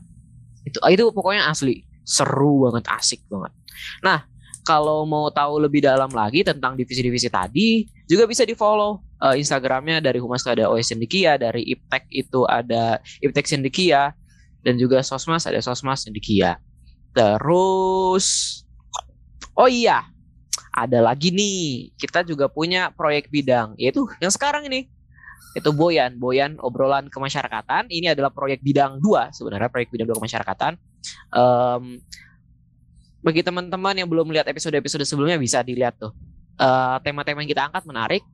Itu 0.68 0.76
itu 0.84 1.08
pokoknya 1.16 1.48
asli, 1.48 1.80
seru 2.04 2.68
banget, 2.68 2.84
asik 2.92 3.24
banget. 3.32 3.56
Nah, 4.04 4.28
kalau 4.66 5.08
mau 5.08 5.32
tahu 5.32 5.64
lebih 5.64 5.80
dalam 5.80 6.12
lagi 6.12 6.44
tentang 6.44 6.76
divisi-divisi 6.76 7.32
tadi, 7.32 7.88
juga 8.04 8.28
bisa 8.28 8.44
di-follow 8.44 9.00
uh, 9.22 9.34
Instagramnya 9.38 10.04
dari 10.04 10.20
Humas 10.20 10.44
ada 10.44 10.68
OS 10.68 10.92
Sendikia, 10.92 11.40
dari 11.40 11.64
Iptek 11.72 12.04
itu 12.12 12.44
ada 12.44 13.00
Iptek 13.24 13.48
Sendikia, 13.48 14.12
dan 14.60 14.76
juga 14.76 15.00
Sosmas 15.00 15.46
ada 15.48 15.62
Sosmas 15.62 16.04
Sendikia. 16.04 16.60
Terus, 17.16 18.26
oh 19.56 19.70
iya, 19.70 20.04
ada 20.76 21.00
lagi 21.00 21.32
nih 21.32 21.90
kita 21.96 22.20
juga 22.28 22.52
punya 22.52 22.92
proyek 22.92 23.32
bidang 23.32 23.72
yaitu 23.80 24.04
yang 24.20 24.28
sekarang 24.28 24.68
ini. 24.68 24.92
Itu 25.56 25.72
Boyan. 25.72 26.20
Boyan 26.20 26.60
obrolan 26.60 27.08
kemasyarakatan. 27.08 27.88
Ini 27.88 28.12
adalah 28.12 28.28
proyek 28.28 28.60
bidang 28.60 29.00
dua 29.00 29.32
sebenarnya 29.32 29.72
proyek 29.72 29.88
bidang 29.88 30.12
dua 30.12 30.20
kemasyarakatan. 30.20 30.76
Um, 31.32 31.96
bagi 33.24 33.40
teman-teman 33.40 33.96
yang 33.96 34.06
belum 34.06 34.28
melihat 34.28 34.46
episode-episode 34.52 35.08
sebelumnya 35.08 35.40
bisa 35.40 35.64
dilihat 35.64 35.96
tuh. 35.96 36.12
Uh, 36.60 37.00
tema-tema 37.04 37.44
yang 37.44 37.52
kita 37.52 37.68
angkat 37.68 37.84
menarik 37.84 38.24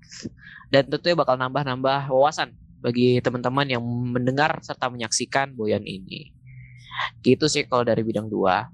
dan 0.71 0.87
tentunya 0.87 1.19
bakal 1.19 1.35
nambah-nambah 1.35 2.07
wawasan 2.11 2.55
bagi 2.83 3.23
teman-teman 3.23 3.67
yang 3.71 3.83
mendengar 3.87 4.59
serta 4.59 4.91
menyaksikan 4.91 5.55
Boyan 5.55 5.87
ini. 5.87 6.35
Gitu 7.23 7.47
sih 7.47 7.63
kalau 7.71 7.87
dari 7.87 8.03
bidang 8.03 8.27
dua 8.27 8.67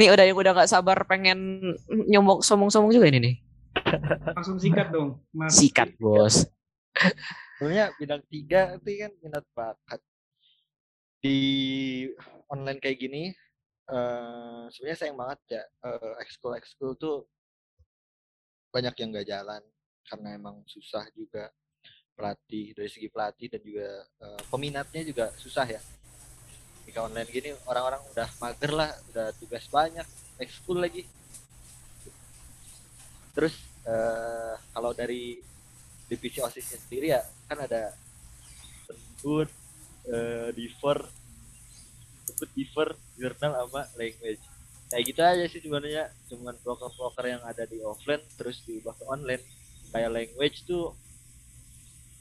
Nih 0.00 0.08
udah 0.08 0.24
yang 0.24 0.38
udah 0.40 0.52
nggak 0.56 0.72
sabar 0.72 1.04
pengen 1.04 1.60
nyomong 2.08 2.40
somong-somong 2.40 2.88
juga 2.88 3.12
ini 3.12 3.20
nih. 3.20 3.34
Langsung 4.32 4.56
sikat 4.56 4.88
dong. 4.88 5.20
Mas. 5.28 5.60
Sikat 5.60 5.92
bos. 6.00 6.48
Sebenarnya 7.60 7.92
bidang 8.00 8.24
tiga 8.32 8.80
itu 8.80 9.04
kan 9.04 9.12
minat 9.20 9.44
bakat 9.52 10.00
di 11.20 11.38
online 12.48 12.80
kayak 12.80 12.96
gini. 12.96 13.36
Uh, 13.90 14.70
sebenarnya 14.72 14.98
sayang 15.02 15.18
banget 15.18 15.40
ya 15.50 15.62
uh, 15.82 16.14
ekskul 16.22 16.54
ekskul 16.54 16.94
tuh 16.94 17.26
banyak 18.70 18.94
yang 19.02 19.10
nggak 19.10 19.26
jalan 19.26 19.62
karena 20.06 20.28
emang 20.38 20.62
susah 20.62 21.02
juga 21.10 21.50
pelatih 22.14 22.70
dari 22.70 22.86
segi 22.86 23.10
pelatih 23.10 23.50
dan 23.50 23.60
juga 23.66 23.88
uh, 24.22 24.42
peminatnya 24.46 25.02
juga 25.02 25.34
susah 25.34 25.66
ya 25.66 25.82
ketika 26.90 27.06
online 27.06 27.30
gini 27.30 27.54
orang-orang 27.70 28.02
udah 28.10 28.26
mager 28.42 28.72
lah 28.74 28.90
udah 29.14 29.30
tugas 29.38 29.62
banyak 29.70 30.02
ekskul 30.42 30.82
lagi. 30.82 31.06
Terus 33.30 33.54
uh, 33.86 34.58
kalau 34.74 34.90
dari 34.90 35.38
divisi 36.10 36.42
osisnya 36.42 36.82
sendiri 36.82 37.14
ya 37.14 37.22
kan 37.46 37.62
ada 37.62 37.94
sebut 38.90 39.46
uh, 40.10 40.50
diver 40.50 41.06
sebut 42.26 42.50
diver 42.58 42.98
jurnal 43.14 43.70
sama 43.70 43.86
language. 43.94 44.42
Kayak 44.90 45.04
gitu 45.06 45.20
aja 45.22 45.44
sih 45.46 45.62
sebenarnya 45.62 46.10
cuman 46.26 46.58
broker-broker 46.58 47.22
yang 47.22 47.42
ada 47.46 47.70
di 47.70 47.78
offline 47.86 48.26
terus 48.34 48.66
diubah 48.66 48.98
ke 48.98 49.06
online. 49.06 49.46
Kayak 49.94 50.10
language 50.10 50.66
tuh 50.66 50.90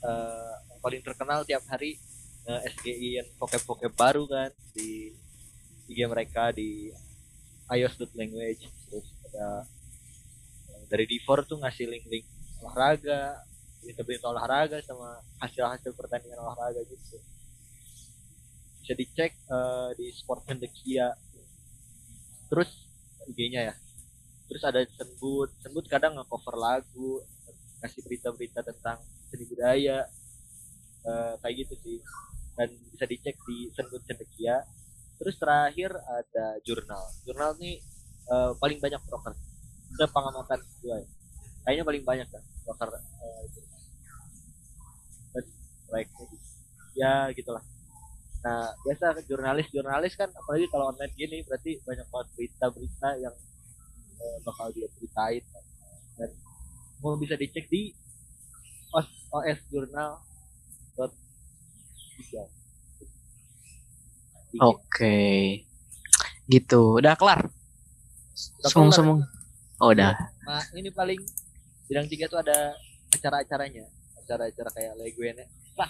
uh, 0.06 0.54
paling 0.78 1.02
terkenal 1.02 1.42
tiap 1.42 1.66
hari 1.66 1.98
uh, 2.48 2.60
eh, 2.62 2.72
SGI 2.72 3.10
yang 3.20 3.28
vocab-vocab 3.36 3.92
baru 3.98 4.24
kan 4.30 4.52
di 4.72 5.12
IG 5.90 6.06
mereka 6.06 6.54
di 6.54 6.94
iOS.language 7.70 8.64
terus 8.88 9.08
ada 9.32 9.66
uh, 10.72 10.84
dari 10.88 11.06
Divor 11.10 11.44
tuh 11.44 11.60
ngasih 11.60 11.90
link-link 11.90 12.26
olahraga 12.64 13.44
berita-berita 13.80 14.28
olahraga 14.28 14.78
sama 14.84 15.24
hasil-hasil 15.40 15.96
pertandingan 15.96 16.44
olahraga 16.44 16.84
gitu. 16.84 17.18
Bisa 18.84 18.94
dicek 18.94 19.32
uh, 19.48 19.96
di 19.96 20.12
Sport 20.12 20.46
Kia 20.84 21.16
terus 22.52 22.70
IG-nya 23.30 23.72
ya. 23.72 23.76
Terus 24.52 24.64
ada 24.66 24.82
Senbut. 24.84 25.54
Senbut 25.62 25.86
kadang 25.88 26.18
nge-cover 26.18 26.58
lagu 26.60 27.24
kasih 27.80 28.04
berita-berita 28.04 28.66
tentang 28.66 29.00
seni 29.32 29.48
budaya. 29.48 30.10
Eh, 31.00 31.34
kayak 31.40 31.56
gitu 31.64 31.76
sih 31.80 31.98
dan 32.60 32.76
bisa 32.92 33.08
dicek 33.08 33.40
di 33.48 33.72
Senbut 33.72 34.04
Cendekia. 34.04 34.60
Terus 35.16 35.40
terakhir 35.40 35.96
ada 35.96 36.60
jurnal. 36.68 37.08
Jurnal 37.24 37.56
nih 37.56 37.80
eh, 38.28 38.52
paling 38.60 38.84
banyak 38.84 39.00
broker. 39.08 39.32
Sepengamatan 39.96 40.60
gue 40.84 40.92
ya. 40.92 41.08
kayaknya 41.64 41.84
paling 41.88 42.04
banyak 42.04 42.28
kan 42.28 42.44
broker 42.68 43.00
jurnal. 43.56 43.80
Dan 45.32 45.46
ya 47.00 47.32
gitulah. 47.32 47.64
Nah 48.44 48.76
biasa 48.84 49.24
jurnalis 49.24 49.68
jurnalis 49.72 50.14
kan 50.20 50.28
apalagi 50.36 50.68
kalau 50.68 50.92
online 50.92 51.16
gini 51.16 51.40
berarti 51.48 51.80
banyak 51.88 52.08
banget 52.12 52.28
berita-berita 52.36 53.10
yang 53.24 53.36
eh, 54.20 54.38
bakal 54.44 54.68
dia 54.76 54.92
ceritain. 55.00 55.44
Kan. 55.48 55.64
dan 56.20 56.36
mau 57.00 57.16
bisa 57.16 57.40
dicek 57.40 57.72
di 57.72 57.96
os 58.92 59.08
os 59.32 59.60
jurnal 59.72 60.20
tiga. 62.20 62.44
Oke. 64.60 65.18
Gitu. 66.46 66.82
Udah 66.98 67.14
kelar. 67.14 67.46
Udah 67.46 68.70
Sumung-sumung. 68.70 69.20
Oh, 69.80 69.90
udah. 69.90 70.18
Nah, 70.44 70.64
ini 70.74 70.90
paling 70.90 71.20
bidang 71.86 72.08
tiga 72.08 72.28
tuh 72.28 72.42
ada 72.42 72.74
acara-acaranya. 73.10 73.86
Acara-acara 74.18 74.70
kayak 74.74 74.94
legioner. 74.98 75.48
Wah, 75.74 75.88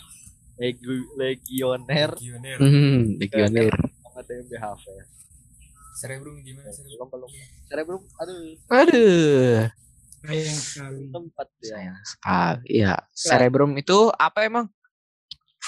Legu- 0.60 1.08
legioner 1.16 2.12
Legioner. 2.14 2.58
Hmm, 2.60 3.16
legionir. 3.16 3.72
sama 4.04 4.22
DMBHV. 4.22 4.86
Cerebrum 5.96 6.36
gimana 6.40 6.68
cerebrum? 6.70 7.08
Belum 7.08 7.28
belum. 7.28 7.32
Cerebrum, 7.66 8.02
aduh, 8.16 8.40
Aduh. 8.70 9.60
Sayang 10.20 10.60
sekali. 10.60 11.00
tempat 11.10 11.48
ya. 11.58 11.72
Sayang 11.72 12.00
sekali. 12.04 12.60
Iya, 12.70 12.94
cerebrum 13.10 13.72
itu 13.76 14.12
apa 14.14 14.44
emang? 14.44 14.68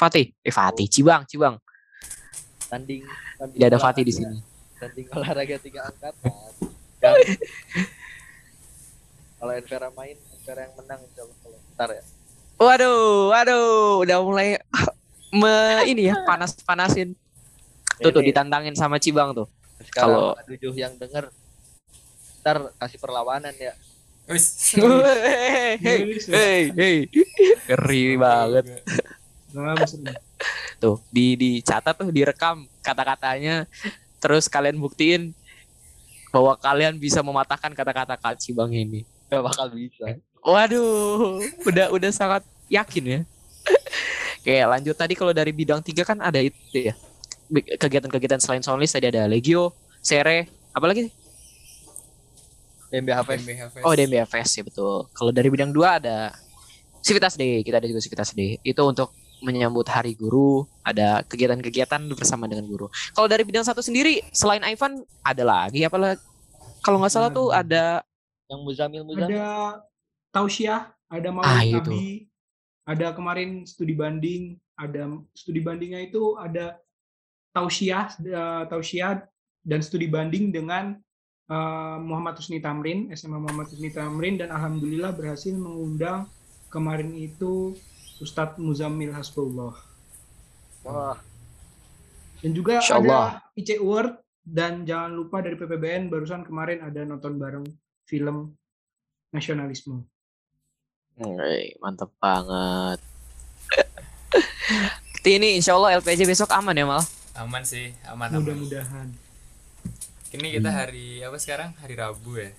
Fatih, 0.01 0.33
eh 0.41 0.49
Fatih, 0.49 0.89
Cibang, 0.89 1.21
Cibang. 1.29 1.61
Tanding, 2.65 3.05
tanding 3.37 3.57
Tidak 3.61 3.69
ada 3.69 3.77
Fatih 3.77 4.01
di 4.01 4.09
sini. 4.09 4.41
Tanding 4.81 5.05
olahraga 5.13 5.61
tiga 5.61 5.85
angkatan. 5.85 6.33
Dan 6.97 7.13
kalau 9.37 9.53
Envera 9.53 9.93
main, 9.93 10.17
Envera 10.17 10.65
yang 10.65 10.73
menang 10.73 10.99
insya 11.05 11.21
Allah. 11.21 11.37
Kalau 11.37 11.57
Ntar 11.77 11.89
ya. 11.93 12.03
Waduh, 12.57 13.01
waduh, 13.29 13.69
udah 14.01 14.17
mulai 14.21 14.49
me 15.33 15.53
ini 15.85 16.09
ya 16.09 16.17
panas-panasin. 16.25 17.13
Tuh 18.01 18.09
tuh 18.09 18.25
Ini 18.25 18.33
ditantangin 18.33 18.73
sama 18.73 18.97
Cibang 18.97 19.37
tuh. 19.37 19.45
kalau- 19.93 20.33
tujuh 20.49 20.73
yang 20.73 20.97
denger 20.97 21.29
ntar 22.41 22.73
kasih 22.81 22.97
perlawanan 22.97 23.53
ya. 23.53 23.77
Wis. 24.25 24.73
Hei, 24.73 25.77
hei, 25.77 25.99
hei, 26.17 26.61
hei. 26.73 26.97
Ngeri 27.69 28.17
banget. 28.17 28.65
Nah. 29.51 29.75
Tuh, 30.81 30.97
di 31.13 31.35
dicatat 31.37 31.93
tuh, 31.93 32.09
direkam 32.09 32.65
kata-katanya. 32.81 33.67
Terus 34.21 34.49
kalian 34.49 34.77
buktiin 34.77 35.33
bahwa 36.31 36.55
kalian 36.55 36.95
bisa 36.95 37.19
mematahkan 37.19 37.75
kata-kata 37.75 38.15
Kak 38.15 38.39
Cibang 38.39 38.71
ini. 38.71 39.03
Gak 39.27 39.43
bakal 39.43 39.67
bisa. 39.75 40.17
Waduh, 40.41 41.37
udah 41.67 41.93
udah 41.93 42.11
sangat 42.11 42.41
yakin 42.71 43.03
ya. 43.05 43.19
Oke, 44.41 44.57
lanjut 44.57 44.95
tadi 44.97 45.13
kalau 45.13 45.37
dari 45.37 45.53
bidang 45.53 45.85
tiga 45.85 46.01
kan 46.01 46.17
ada 46.17 46.41
itu 46.41 46.57
ya. 46.73 46.97
Kegiatan-kegiatan 47.51 48.41
selain 48.41 48.63
soundlist 48.65 48.97
tadi 48.97 49.11
ada 49.11 49.29
Legio, 49.29 49.75
Sere, 50.01 50.49
apa 50.73 50.85
lagi? 50.89 51.13
DMBHV. 52.89 53.29
MBHV. 53.45 53.75
Oh, 53.85 53.93
DMBFS 53.93 54.49
ya 54.57 54.63
betul. 54.65 55.07
Kalau 55.13 55.31
dari 55.31 55.47
bidang 55.47 55.69
dua 55.71 56.01
ada 56.01 56.33
Civitas 57.05 57.37
Day, 57.37 57.61
kita 57.61 57.77
ada 57.77 57.87
juga 57.87 58.01
Civitas 58.01 58.33
Day. 58.33 58.57
Itu 58.65 58.81
untuk 58.83 59.13
menyambut 59.41 59.89
Hari 59.89 60.13
Guru, 60.13 60.63
ada 60.85 61.25
kegiatan-kegiatan 61.25 62.01
bersama 62.13 62.45
dengan 62.45 62.65
guru. 62.69 62.87
Kalau 63.11 63.25
dari 63.25 63.41
bidang 63.41 63.65
satu 63.65 63.81
sendiri, 63.81 64.21
selain 64.29 64.61
Ivan 64.61 65.01
ada 65.25 65.43
lagi 65.43 65.81
apa 65.81 65.97
lagi? 65.97 66.21
Kalau 66.81 66.97
nggak 67.01 67.13
salah 67.13 67.29
tuh 67.29 67.49
ada 67.53 68.01
Yang 68.49 68.61
Muzamil 68.61 69.03
Muzamil. 69.05 69.37
Ada 69.37 69.47
tausiah, 70.29 70.81
ada 71.07 71.29
maulid 71.31 71.49
Ah, 71.49 71.63
itu. 71.63 71.77
nabi, 71.77 72.05
ada 72.83 73.07
kemarin 73.15 73.63
studi 73.63 73.93
banding, 73.95 74.59
ada 74.75 75.07
studi 75.31 75.61
bandingnya 75.63 76.03
itu 76.03 76.35
ada 76.35 76.77
tausiah, 77.51 78.11
eh, 78.19 78.63
tausiah 78.67 79.23
dan 79.63 79.79
studi 79.79 80.09
banding 80.09 80.49
dengan 80.51 80.97
eh, 81.51 81.97
Muhammad 81.99 82.39
Husni 82.39 82.63
Tamrin, 82.63 83.11
SMA 83.11 83.35
Muhammad 83.35 83.67
Husni 83.67 83.91
Tamrin 83.91 84.39
dan 84.39 84.51
alhamdulillah 84.51 85.11
berhasil 85.11 85.51
mengundang 85.51 86.27
kemarin 86.71 87.11
itu 87.15 87.75
Ustadz 88.21 88.61
Muzammil 88.61 89.09
Hasbullah. 89.11 89.73
Wah, 90.85 91.17
Dan 92.41 92.53
juga 92.53 92.77
Insya 92.81 92.97
Allah. 93.01 93.41
ada 93.41 93.53
IC 93.57 93.81
Award 93.81 94.17
dan 94.41 94.81
jangan 94.85 95.13
lupa 95.13 95.41
dari 95.41 95.53
PPBN 95.57 96.09
barusan 96.09 96.41
kemarin 96.41 96.81
ada 96.81 97.01
nonton 97.05 97.37
bareng 97.37 97.65
film 98.05 98.53
nasionalisme. 99.29 100.05
Wih, 101.21 101.77
mantep 101.81 102.09
banget. 102.17 102.97
ini 105.37 105.61
insya 105.61 105.77
Allah 105.77 106.01
LPJ 106.01 106.25
besok 106.25 106.49
aman 106.49 106.73
ya 106.73 106.85
mal. 106.85 107.01
Aman 107.37 107.61
sih, 107.61 107.93
aman. 108.09 108.33
Mudah-mudahan. 108.33 109.09
Ini 110.33 110.47
kita 110.57 110.69
hari 110.73 111.21
apa 111.21 111.37
sekarang? 111.37 111.77
Hari 111.77 111.93
Rabu 111.93 112.41
ya. 112.41 112.49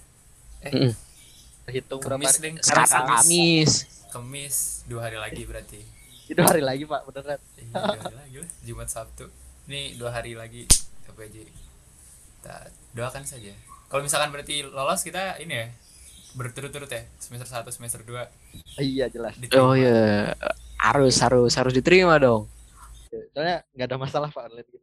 hitung 1.70 1.98
berapa 2.02 2.22
Kamis 2.22 2.38
hari? 2.38 2.42
deh. 2.42 2.52
Sekarang 2.62 2.86
Kamis. 2.86 3.10
Kamis 3.18 4.01
dua 4.88 5.00
hari 5.08 5.16
lagi 5.16 5.42
berarti. 5.48 5.80
Itu 6.28 6.40
hari 6.44 6.60
lagi 6.60 6.84
Pak, 6.84 7.08
beneran. 7.08 7.40
Iya, 7.56 7.72
dua 7.72 8.00
hari 8.04 8.16
lagi 8.16 8.36
lah. 8.40 8.48
Jumat 8.64 8.88
Sabtu. 8.92 9.26
Ini 9.68 9.96
dua 9.96 10.10
hari 10.12 10.36
lagi 10.36 10.68
KPJ. 11.08 11.36
Kita 12.40 12.56
doakan 12.92 13.24
saja. 13.24 13.52
Kalau 13.88 14.02
misalkan 14.04 14.32
berarti 14.32 14.64
lolos 14.64 15.04
kita 15.04 15.36
ini 15.40 15.52
ya 15.52 15.66
berturut-turut 16.32 16.88
ya 16.88 17.04
semester 17.20 17.44
1 17.44 17.68
semester 17.68 18.00
2 18.08 18.80
Iya 18.80 19.12
jelas. 19.12 19.36
Oh 19.52 19.76
iya, 19.76 20.32
harus 20.80 21.20
harus 21.20 21.52
harus 21.52 21.72
diterima 21.76 22.16
dong. 22.16 22.48
Soalnya 23.36 23.60
nggak 23.76 23.86
ada 23.92 23.96
masalah 24.00 24.28
Pak 24.32 24.42
online 24.48 24.68
gitu. 24.68 24.80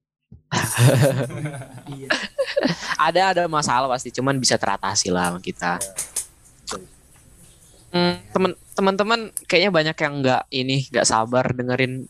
Iya. 1.90 2.10
Ada 3.02 3.22
ada 3.34 3.44
masalah 3.50 3.90
pasti, 3.90 4.14
cuman 4.14 4.38
bisa 4.38 4.62
teratasi 4.62 5.10
lah 5.10 5.34
sama 5.34 5.40
kita. 5.42 5.82
Hmm, 7.90 8.22
temen 8.30 8.54
teman-teman 8.80 9.20
kayaknya 9.46 9.72
banyak 9.76 9.98
yang 10.00 10.14
nggak 10.24 10.44
ini 10.56 10.88
nggak 10.88 11.08
sabar 11.08 11.52
dengerin 11.52 12.08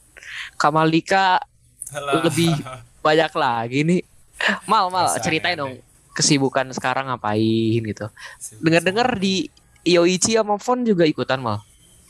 Kamalika 0.55 1.41
Alah. 1.89 2.21
lebih 2.21 2.53
banyak 3.05 3.31
lagi 3.33 3.79
nih. 3.81 4.01
Mal 4.69 4.87
mal 4.93 5.09
Masa 5.09 5.19
ceritain 5.19 5.57
ada. 5.57 5.65
dong 5.65 5.81
kesibukan 6.13 6.67
sekarang 6.75 7.07
ngapain 7.07 7.81
gitu. 7.81 8.07
Dengar-dengar 8.59 9.15
di 9.17 9.47
Yoichi 9.87 10.35
sama 10.35 10.59
Fon 10.59 10.83
juga 10.83 11.07
ikutan 11.07 11.39
mal. 11.39 11.63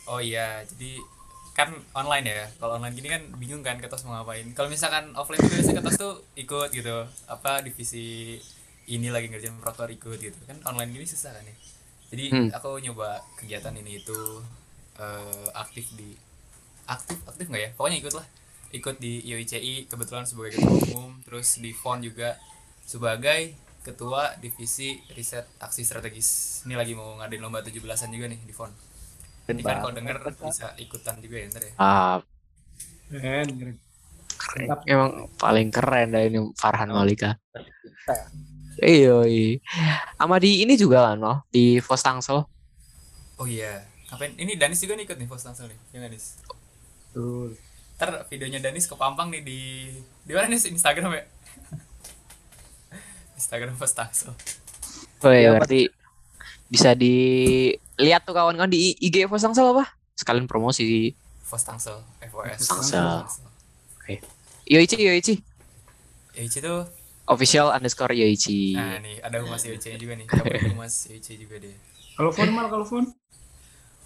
Oh 0.10 0.18
iya, 0.18 0.66
jadi 0.66 0.98
kan 1.54 1.70
online 1.94 2.26
ya. 2.26 2.46
Kalau 2.58 2.82
online 2.82 2.96
gini 2.98 3.08
kan 3.14 3.22
bingung 3.38 3.62
kan 3.62 3.78
ketos 3.78 4.02
mau 4.10 4.18
ngapain. 4.18 4.50
Kalau 4.58 4.66
misalkan 4.66 5.14
offline 5.14 5.38
tuh 5.46 5.54
biasanya 5.54 5.78
ketos 5.86 5.96
tuh 6.02 6.14
ikut 6.34 6.70
gitu. 6.74 7.06
Apa 7.30 7.62
divisi 7.62 8.38
ini 8.90 9.14
lagi 9.14 9.30
ngerjain 9.30 9.54
proker 9.62 9.94
ikut 9.94 10.18
gitu. 10.18 10.38
Kan 10.50 10.58
online 10.66 10.90
gini 10.98 11.06
susah 11.06 11.30
kan 11.38 11.46
ya. 11.46 11.54
Jadi 12.10 12.26
Hmm. 12.34 12.50
aku 12.50 12.82
nyoba 12.82 13.22
kegiatan 13.38 13.74
ini 13.78 14.02
itu 14.02 14.20
eh, 15.00 15.48
aktif 15.56 15.94
di 15.96 16.12
aktif 16.90 17.18
aktif 17.24 17.46
nggak 17.48 17.64
ya? 17.64 17.70
Pokoknya 17.78 17.98
ikut 18.04 18.14
lah. 18.20 18.26
Ikut 18.70 18.96
di 19.02 19.24
IOICI 19.26 19.90
kebetulan 19.90 20.26
sebagai 20.30 20.58
ketua 20.58 20.78
umum, 20.94 21.18
terus 21.26 21.58
di 21.58 21.72
FON 21.74 22.04
juga 22.06 22.38
sebagai 22.86 23.56
ketua 23.82 24.36
divisi 24.38 25.00
riset 25.16 25.46
aksi 25.58 25.82
strategis. 25.82 26.62
Ini 26.68 26.76
lagi 26.78 26.94
mau 26.94 27.18
ngadain 27.18 27.42
lomba 27.42 27.64
17-an 27.66 28.12
juga 28.14 28.28
nih 28.30 28.38
di 28.46 28.54
FON. 28.54 28.70
Ini 29.50 29.62
kan 29.66 29.82
kalau 29.82 29.94
denger 29.98 30.18
bisa 30.38 30.68
ikutan 30.78 31.18
juga 31.18 31.36
ya 31.42 31.46
ntar 31.50 31.64
ya. 31.66 31.74
Ah, 31.82 32.18
Keren, 33.10 33.48
keren. 33.58 33.76
Mantap. 34.40 34.80
emang 34.86 35.12
paling 35.38 35.68
keren 35.74 36.08
dah 36.14 36.22
ini 36.22 36.40
Farhan. 36.58 36.90
Malika. 36.94 37.38
Ya. 38.78 38.86
Iya. 38.86 39.18
Sama 40.20 40.38
di 40.38 40.62
ini 40.62 40.78
juga 40.78 41.10
kan, 41.10 41.18
Mal, 41.18 41.42
di 41.50 41.82
Fos 41.82 42.06
Tangsel. 42.06 42.46
Oh 43.40 43.48
iya. 43.50 43.90
Ngapain? 44.10 44.34
Ini 44.36 44.58
Danis 44.58 44.82
juga 44.82 44.98
nih 44.98 45.06
ikut 45.06 45.18
nih 45.22 45.30
post 45.30 45.46
langsung 45.46 45.70
nih. 45.70 45.80
Ya 45.94 45.98
nggak, 46.02 46.12
Nis? 46.12 46.42
Betul. 47.14 47.56
Ntar 47.96 48.26
videonya 48.28 48.60
Danis 48.60 48.90
kepampang 48.90 49.30
nih 49.30 49.42
di 49.46 49.60
di 50.26 50.32
mana 50.34 50.50
nih 50.50 50.60
Instagram 50.60 51.14
ya? 51.14 51.24
Instagram 53.38 53.78
post 53.78 53.96
langsung. 53.96 54.36
Oh 55.22 55.32
iya, 55.32 55.54
berarti 55.56 55.88
bisa 56.70 56.98
dilihat 56.98 58.26
tuh 58.26 58.34
kawan-kawan 58.34 58.70
di 58.70 58.98
IG 58.98 59.30
Fos 59.30 59.46
Tangsel 59.46 59.72
apa? 59.78 59.94
Sekalian 60.18 60.50
promosi. 60.50 61.14
Post 61.46 61.66
Tangsel, 61.70 61.98
FOS. 62.30 62.66
Tangsel. 62.66 63.26
Yoichi, 64.70 65.02
Yoichi. 65.02 65.36
Ya 66.34 66.46
itu 66.46 66.62
tuh 66.62 66.86
official 67.30 67.70
underscore 67.70 68.12
Yoichi. 68.12 68.74
Nah 68.74 68.98
nih 69.00 69.22
ada 69.22 69.38
humas 69.40 69.62
IOC 69.64 69.86
juga 69.96 70.14
nih. 70.18 70.26
Kita 70.26 70.42
punya 70.50 70.74
humas 70.74 70.94
IOC 71.08 71.28
juga 71.38 71.56
deh. 71.62 71.76
Kalau 72.18 72.34
font 72.34 72.52
mal 72.52 72.68
kalau 72.68 72.84
font 72.84 73.08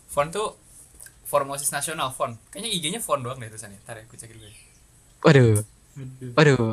Font 0.06 0.30
tuh 0.30 0.54
Formosis 1.26 1.74
Nasional 1.74 2.14
font. 2.14 2.38
Kayaknya 2.54 2.70
IG-nya 2.70 3.00
font 3.02 3.18
doang 3.18 3.42
deh 3.42 3.50
tulisannya. 3.50 3.82
Ntar 3.82 3.98
ya, 3.98 4.04
aku 4.06 4.14
cek 4.14 4.30
dulu 4.30 4.46
ya. 4.46 4.54
Waduh, 5.26 5.56
Aduh. 5.98 6.32
waduh. 6.38 6.72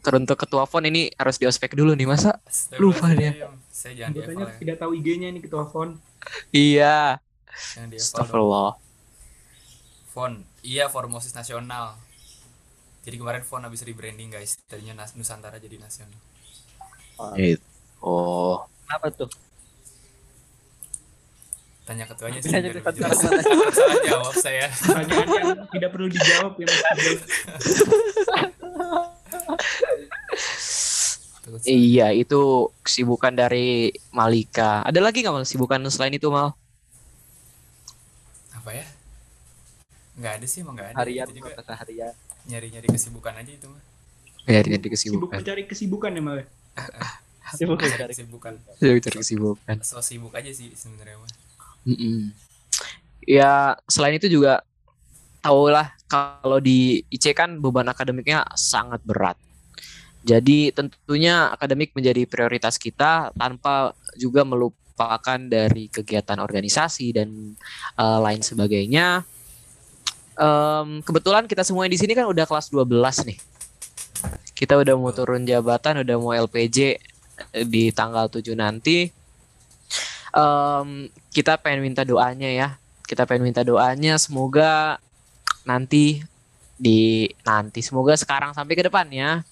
Teruntuk 0.00 0.38
ketua 0.38 0.64
font 0.70 0.84
ini 0.86 1.10
harus 1.18 1.36
diospek 1.36 1.74
dulu 1.74 1.98
nih 1.98 2.06
masa? 2.06 2.38
Lupa 2.78 3.10
dia. 3.10 3.34
Saya 3.74 4.06
jangan 4.06 4.12
Anggotanya 4.14 4.44
ya. 4.46 4.54
tidak 4.62 4.76
tahu 4.78 4.90
IG-nya 4.94 5.28
ini 5.34 5.40
ketua 5.42 5.66
font. 5.66 5.98
Iya. 6.54 7.18
Astagfirullah. 7.50 8.78
Font. 10.14 10.46
Iya 10.62 10.86
Formosis 10.86 11.34
Nasional. 11.34 11.98
Jadi 13.00 13.16
kemarin 13.16 13.42
font 13.42 13.64
habis 13.64 13.80
rebranding 13.80 14.28
guys. 14.28 14.60
Tadinya 14.68 15.04
Nas- 15.04 15.16
Nusantara 15.16 15.56
jadi 15.56 15.80
nasional. 15.80 16.20
Oh. 18.00 18.64
Kenapa 18.84 19.08
tuh? 19.12 19.30
Tanya 21.88 22.04
ketuanya 22.06 22.38
sih. 22.38 22.52
Tanya 22.52 22.70
biar 22.70 22.76
ke 22.76 22.80
lebih 22.80 23.02
ketua 23.02 23.08
jelas. 23.10 23.18
Takut 23.44 23.74
salah 23.74 23.96
jawab 24.06 24.34
saya. 24.38 24.66
Pertanyaan 24.70 25.28
yang 25.32 25.50
tidak 25.74 25.90
perlu 25.90 26.08
dijawab 26.12 26.52
ya 26.60 26.66
Mas. 26.70 27.20
Iya, 31.66 32.14
itu 32.14 32.70
kesibukan 32.86 33.34
dari 33.34 33.90
Malika. 34.14 34.86
Ada 34.86 35.02
lagi 35.02 35.26
nggak 35.26 35.34
mal 35.34 35.42
kesibukan 35.42 35.82
selain 35.90 36.14
itu 36.14 36.30
mal? 36.30 36.54
Apa 38.54 38.70
ya? 38.70 38.86
Nggak 40.14 40.32
ada 40.38 40.46
sih 40.46 40.62
emang 40.62 40.78
nggak 40.78 40.94
ada. 40.94 40.96
Harian 41.02 41.26
Itu 41.26 41.42
juga 41.42 41.74
harian. 41.74 42.14
Nyari-nyari 42.48 42.88
kesibukan 42.88 43.34
aja 43.36 43.52
itu 43.52 43.66
mah. 43.68 43.82
Ya, 44.48 44.60
jadi 44.64 44.76
Sibuk 44.80 44.92
kesibukan. 44.96 45.36
mencari 45.42 45.62
kesibukan 45.68 46.10
ya 46.16 46.22
Mal. 46.22 46.36
ya? 46.40 46.46
Sibuk 47.58 47.76
Nyari 47.82 47.92
mencari 47.92 48.12
kesibukan. 48.14 48.52
Jadi 48.78 48.98
cari 49.02 49.16
kesibukan. 49.20 49.76
So 49.82 49.98
sibuk 50.00 50.32
aja 50.32 50.50
sih 50.54 50.70
sebenarnya 50.72 51.18
mah. 51.18 51.30
Mm-mm. 51.88 52.30
Ya, 53.26 53.76
selain 53.90 54.16
itu 54.16 54.28
juga 54.30 54.62
tahulah 55.40 55.92
kalau 56.06 56.60
di 56.60 57.02
IC 57.08 57.32
kan 57.36 57.58
beban 57.58 57.88
akademiknya 57.88 58.44
sangat 58.54 59.00
berat. 59.04 59.36
Jadi 60.20 60.68
tentunya 60.76 61.48
akademik 61.48 61.96
menjadi 61.96 62.28
prioritas 62.28 62.76
kita 62.76 63.32
tanpa 63.32 63.96
juga 64.20 64.44
melupakan 64.44 65.40
dari 65.40 65.88
kegiatan 65.88 66.36
organisasi 66.36 67.16
dan 67.16 67.56
eh, 67.96 68.18
lain 68.20 68.44
sebagainya. 68.44 69.24
Em, 70.40 71.04
kebetulan 71.04 71.44
kita 71.44 71.60
semua 71.60 71.84
di 71.84 72.00
sini 72.00 72.16
kan 72.16 72.24
udah 72.24 72.48
kelas 72.48 72.72
12 72.72 73.28
nih. 73.28 73.36
Kita 74.56 74.80
udah 74.80 74.96
mau 74.96 75.12
turun 75.12 75.44
jabatan, 75.44 76.00
udah 76.00 76.16
mau 76.16 76.32
LPJ 76.32 76.96
di 77.68 77.92
tanggal 77.92 78.32
7 78.32 78.56
nanti. 78.56 79.12
Em, 80.32 80.88
kita 81.28 81.60
pengen 81.60 81.84
minta 81.84 82.08
doanya 82.08 82.48
ya. 82.48 82.68
Kita 83.04 83.28
pengen 83.28 83.52
minta 83.52 83.60
doanya 83.60 84.16
semoga 84.16 84.96
nanti 85.68 86.24
di 86.80 87.28
nanti 87.44 87.84
semoga 87.84 88.16
sekarang 88.16 88.56
sampai 88.56 88.72
ke 88.72 88.88
depannya 88.88 89.44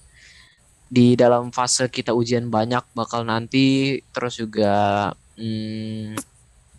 di 0.89 1.13
dalam 1.13 1.53
fase 1.53 1.85
kita 1.93 2.17
ujian 2.17 2.49
banyak 2.49 2.81
bakal 2.97 3.21
nanti 3.29 4.01
terus 4.17 4.41
juga 4.41 5.13
hmm, 5.37 6.17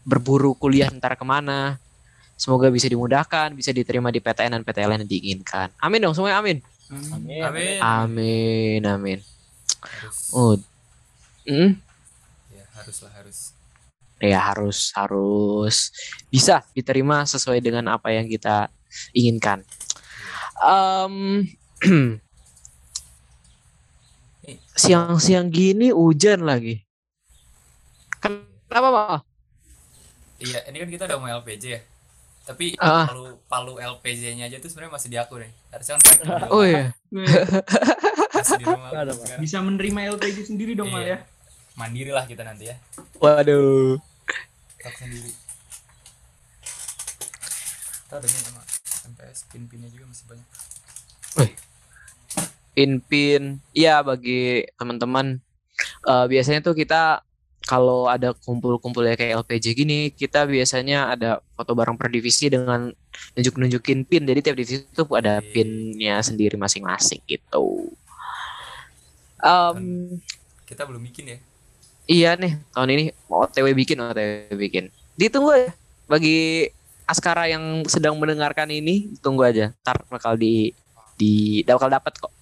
berburu 0.01 0.57
kuliah 0.57 0.89
ntar 0.89 1.13
ke 1.13 1.21
mana 1.21 1.77
semoga 2.39 2.71
bisa 2.71 2.87
dimudahkan 2.87 3.51
bisa 3.51 3.75
diterima 3.75 4.09
di 4.09 4.23
PTN 4.23 4.55
dan 4.55 4.63
PTLN 4.63 5.03
yang 5.03 5.11
diinginkan 5.11 5.67
amin 5.77 5.99
dong 5.99 6.15
semuanya 6.15 6.39
amin 6.39 6.57
Amin. 6.89 7.43
Amin. 7.45 7.77
amin 7.83 8.81
amin 8.81 9.19
Harus. 9.83 10.33
oh 10.33 10.57
mm, 11.45 11.77
Ya 12.49 12.65
harus 12.73 12.97
lah 13.05 13.13
harus. 13.13 13.37
ya 14.19 14.39
harus 14.41 14.79
harus 14.97 15.75
bisa 16.27 16.65
diterima 16.73 17.21
sesuai 17.23 17.61
dengan 17.61 17.87
apa 17.93 18.09
yang 18.11 18.25
kita 18.25 18.67
inginkan. 19.13 19.61
Em, 20.59 21.45
Siang-siang 24.75 25.51
gini 25.51 25.91
hujan 25.91 26.43
lagi. 26.47 26.81
Kenapa 28.19 28.87
pak? 28.91 29.21
Iya, 30.39 30.63
ini 30.71 30.77
kan 30.79 30.89
kita 30.89 31.03
udah 31.05 31.17
mau 31.19 31.29
LPJ 31.43 31.63
ya. 31.67 31.81
Tapi 32.49 32.73
Ah. 32.75 33.05
palu 33.05 33.37
palu 33.45 33.73
LPJ-nya 33.77 34.49
aja 34.49 34.57
tuh 34.57 34.67
sebenarnya 34.67 34.89
masih 34.91 35.07
di 35.07 35.17
aku 35.17 35.37
nih. 35.37 35.51
Harusnya 35.69 36.01
kan. 36.01 36.49
Oh 36.49 36.65
iya. 36.65 36.89
Masih 37.13 38.57
di 38.57 38.65
rumah. 38.65 38.89
Ada, 38.91 39.13
Bisa 39.37 39.61
menerima 39.61 40.17
LPG 40.17 40.37
sendiri 40.47 40.73
dong 40.73 40.89
Mal 40.89 41.03
Iya. 41.03 41.09
ya. 41.11 41.17
Mandiri 41.75 42.09
lah 42.09 42.25
kita 42.25 42.41
nanti 42.41 42.67
ya. 42.67 42.75
Waduh. 43.15 44.01
Tak 44.77 44.93
sendiri. 44.97 45.29
Kita 48.01 48.15
ada 48.15 48.25
nih 48.25 48.41
sama 48.41 48.61
MPS 49.07 49.39
pin-pinnya 49.47 49.87
juga 49.87 50.09
masih 50.09 50.25
banyak. 50.25 50.47
Pin-pin. 52.71 53.43
Iya 53.71 54.01
bagi 54.01 54.65
teman-teman. 54.73 55.37
eh, 56.01 56.25
biasanya 56.27 56.59
tuh 56.61 56.73
kita 56.73 57.23
kalau 57.69 58.09
ada 58.09 58.33
kumpul-kumpul 58.33 59.05
ya 59.05 59.13
kayak 59.13 59.45
LPJ 59.45 59.77
gini, 59.77 60.09
kita 60.09 60.49
biasanya 60.49 61.13
ada 61.13 61.37
foto 61.53 61.77
bareng 61.77 61.93
per 62.01 62.09
divisi 62.09 62.49
dengan 62.49 62.89
nunjuk-nunjukin 63.37 64.09
pin. 64.09 64.25
Jadi 64.25 64.39
tiap 64.41 64.57
divisi 64.57 64.81
tuh 64.89 65.05
ada 65.13 65.37
Oke. 65.37 65.53
pinnya 65.53 66.17
sendiri 66.25 66.57
masing-masing 66.57 67.21
gitu. 67.29 67.93
Em, 69.37 70.17
Kita 70.65 70.89
belum 70.89 71.05
bikin 71.13 71.29
ya. 71.29 71.37
Iya 72.09 72.29
nih, 72.41 72.57
tahun 72.73 72.89
ini 72.89 73.03
mau 73.29 73.45
OTW 73.45 73.77
bikin, 73.77 74.01
OTW 74.01 74.57
bikin. 74.57 74.89
Ditunggu 75.13 75.53
ya 75.53 75.69
bagi 76.09 76.73
Askara 77.05 77.45
yang 77.45 77.85
sedang 77.85 78.17
mendengarkan 78.17 78.69
ini, 78.73 79.13
tunggu 79.21 79.45
aja. 79.45 79.77
Ntar 79.85 80.09
bakal 80.09 80.41
di 80.41 80.73
di 81.21 81.61
bakal 81.69 81.93
dapat 81.93 82.17
kok. 82.17 82.33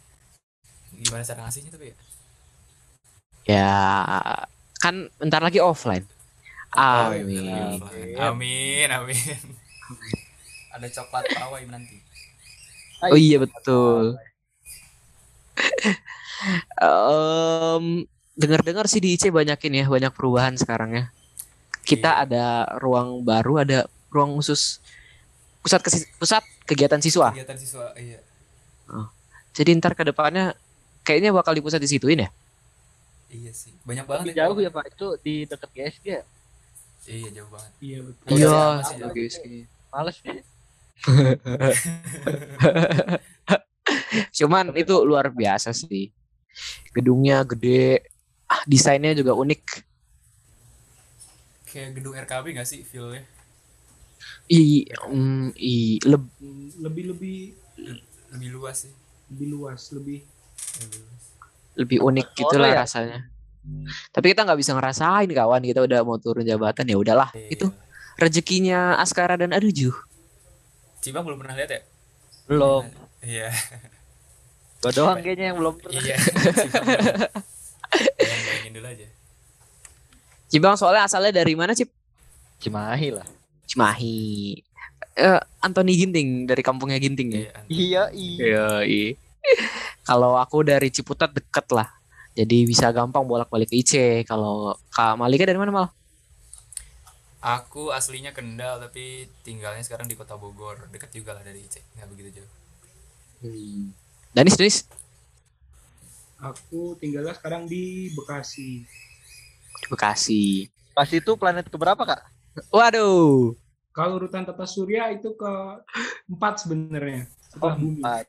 Gimana 0.96 1.24
cara 1.28 1.44
ngasihnya 1.44 1.72
tapi 1.76 1.92
ya? 1.92 1.96
Ya 3.48 3.76
kan 4.78 5.10
bentar 5.18 5.42
lagi 5.42 5.58
offline. 5.58 6.06
Oh, 6.72 7.10
iya, 7.10 7.24
Amin. 7.24 7.26
benar, 7.26 7.70
benar. 7.80 8.22
Amin, 8.30 8.88
amin. 8.92 9.38
Ada 10.78 10.88
coklat 10.94 11.26
pawai 11.32 11.64
nanti. 11.66 11.98
Oh 13.08 13.18
iya 13.18 13.38
betul. 13.38 14.18
Em 16.78 17.86
dengar-dengar 18.38 18.86
sih 18.86 19.02
di 19.02 19.18
IC 19.18 19.34
banyakin 19.34 19.74
ya, 19.74 19.86
banyak 19.90 20.14
perubahan 20.14 20.54
sekarang 20.54 20.94
ya. 20.94 21.06
Kita 21.82 22.14
Iya. 22.14 22.22
ada 22.28 22.46
ruang 22.78 23.26
baru, 23.26 23.64
ada 23.66 23.90
ruang 24.14 24.38
khusus 24.38 24.78
pusat 25.64 25.82
kesi- 25.82 26.10
pusat 26.22 26.44
kegiatan 26.70 27.02
siswa. 27.02 27.34
Kegiatan 27.34 27.58
siswa, 27.58 27.90
iya. 27.98 28.22
Jadi 29.58 29.74
ntar 29.82 29.98
ke 29.98 30.06
depannya 30.06 30.54
kayaknya 31.02 31.34
bakal 31.34 31.58
dipusat 31.58 31.82
di 31.82 31.90
situin 31.90 32.22
ya. 32.26 32.30
Iya 33.38 33.52
sih. 33.54 33.74
Banyak 33.88 34.06
banget 34.10 34.26
Tapi 34.34 34.38
jauh 34.40 34.58
ya 34.66 34.70
Pak, 34.76 34.86
itu 34.94 35.08
di 35.26 35.34
dekat 35.50 35.70
GSG 35.76 36.06
ya? 36.18 36.24
Iya, 37.08 37.30
jauh 37.40 37.50
banget. 37.56 37.72
Iya 37.80 37.98
betul. 38.04 38.26
Iya, 38.36 38.48
Iya, 38.48 38.58
masih 38.80 38.96
jauh. 39.02 39.12
oke, 39.12 39.22
oke. 39.32 39.56
Males 39.94 40.18
nih. 40.26 40.42
Cuman 44.38 44.66
itu 44.78 44.96
luar 45.08 45.28
biasa 45.32 45.72
sih. 45.76 46.12
Gedungnya 46.96 47.44
gede, 47.46 48.02
ah, 48.50 48.62
desainnya 48.66 49.14
juga 49.14 49.38
unik. 49.38 49.64
Kayak 51.68 52.00
gedung 52.00 52.16
RKB 52.16 52.46
gak 52.58 52.68
sih 52.68 52.82
feel-nya? 52.82 53.22
I, 54.50 54.88
mm, 55.12 55.52
i, 55.60 56.00
leb- 56.08 56.32
Lebih 56.80 57.04
lebih 57.12 57.38
Lebih 58.34 58.50
luas 58.56 58.88
sih. 58.88 58.94
lebih 59.32 59.48
luas, 59.52 59.82
lebih 59.92 60.20
Lebih 60.84 61.00
luas. 61.04 61.24
Lebih 61.78 62.02
unik 62.02 62.28
gitulah 62.34 62.74
ya? 62.74 62.84
rasanya. 62.84 63.30
Tapi 64.12 64.34
kita 64.34 64.48
nggak 64.48 64.60
bisa 64.60 64.72
ngerasain 64.74 65.30
kawan, 65.30 65.62
kita 65.62 65.80
udah 65.84 66.00
mau 66.02 66.18
turun 66.18 66.44
jabatan 66.48 66.88
ya 66.88 66.98
udahlah. 66.98 67.30
Iya. 67.36 67.48
Itu 67.54 67.66
rezekinya 68.18 68.98
Askara 68.98 69.38
dan 69.38 69.54
Aduju. 69.54 69.94
Cibang 71.04 71.24
belum 71.28 71.38
pernah 71.40 71.56
lihat 71.56 71.70
ya? 71.72 71.82
Belum. 72.48 72.84
Iya. 73.22 73.52
Gua 74.82 74.92
doang 74.94 75.20
kayaknya 75.20 75.54
yang 75.54 75.58
belum 75.60 75.74
pernah. 75.78 76.00
Iya. 76.00 76.16
Cibang 78.18 78.74
dulu 78.74 78.88
aja. 78.88 79.08
Cibang 80.48 80.76
soalnya 80.80 81.04
asalnya 81.06 81.32
dari 81.44 81.54
mana 81.54 81.76
Cip? 81.76 81.92
Cimahi 82.64 83.10
lah. 83.14 83.28
Cimahi. 83.68 84.64
Eh, 85.18 85.42
Anthony 85.60 85.94
Ginting 85.98 86.48
dari 86.48 86.64
kampungnya 86.64 86.98
Ginting 87.04 87.30
ya. 87.36 87.40
Iya. 87.68 88.02
Iya, 88.16 88.68
iya. 88.88 89.27
Kalau 90.08 90.40
aku 90.40 90.64
dari 90.64 90.90
Ciputat 90.92 91.32
deket 91.36 91.68
lah. 91.72 91.88
Jadi 92.38 92.70
bisa 92.70 92.94
gampang 92.94 93.26
bolak-balik 93.26 93.74
ke 93.74 93.82
IC. 93.82 93.94
Kalau 94.30 94.78
Kak 94.94 95.18
Malika 95.18 95.44
dari 95.44 95.58
mana 95.58 95.74
mal? 95.74 95.88
Aku 97.42 97.90
aslinya 97.90 98.34
Kendal 98.34 98.82
tapi 98.82 99.30
tinggalnya 99.42 99.82
sekarang 99.82 100.06
di 100.06 100.14
Kota 100.14 100.38
Bogor. 100.38 100.90
Dekat 100.94 101.10
juga 101.14 101.34
lah 101.34 101.42
dari 101.42 101.66
IC. 101.66 101.82
Nggak 101.98 102.08
begitu 102.14 102.30
jauh. 102.42 102.52
Danis, 104.34 104.58
Danis. 104.58 104.78
Aku 106.38 106.94
tinggalnya 107.02 107.34
sekarang 107.34 107.66
di 107.66 108.14
Bekasi. 108.14 108.86
Di 109.82 109.86
Bekasi. 109.90 110.70
Pas 110.94 111.10
itu 111.10 111.34
planet 111.38 111.70
keberapa 111.70 112.02
kak? 112.06 112.22
Waduh. 112.70 113.58
Kalau 113.94 114.22
urutan 114.22 114.46
tata 114.46 114.70
surya 114.70 115.10
itu 115.10 115.34
ke 115.34 115.54
empat 116.30 116.62
sebenarnya 116.62 117.26
setelah 117.50 117.78
bumi. 117.78 118.02
Empat. 118.02 118.26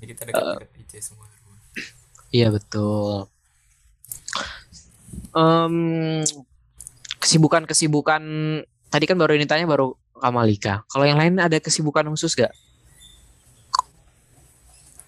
Jadi 0.00 0.06
kita 0.16 0.22
dekat-dekat 0.28 0.70
IC 0.80 0.92
semua. 1.04 1.26
Iya 2.30 2.48
betul. 2.54 3.26
Em, 5.34 5.74
kesibukan-kesibukan 7.20 8.22
tadi 8.90 9.04
kan 9.06 9.18
baru 9.18 9.34
ini 9.34 9.46
tanya 9.46 9.66
baru 9.66 9.94
Kamalika. 10.20 10.84
Kalau 10.88 11.04
yang 11.04 11.18
lain 11.18 11.40
ada 11.40 11.56
kesibukan 11.58 12.06
khusus 12.12 12.36
gak? 12.36 12.52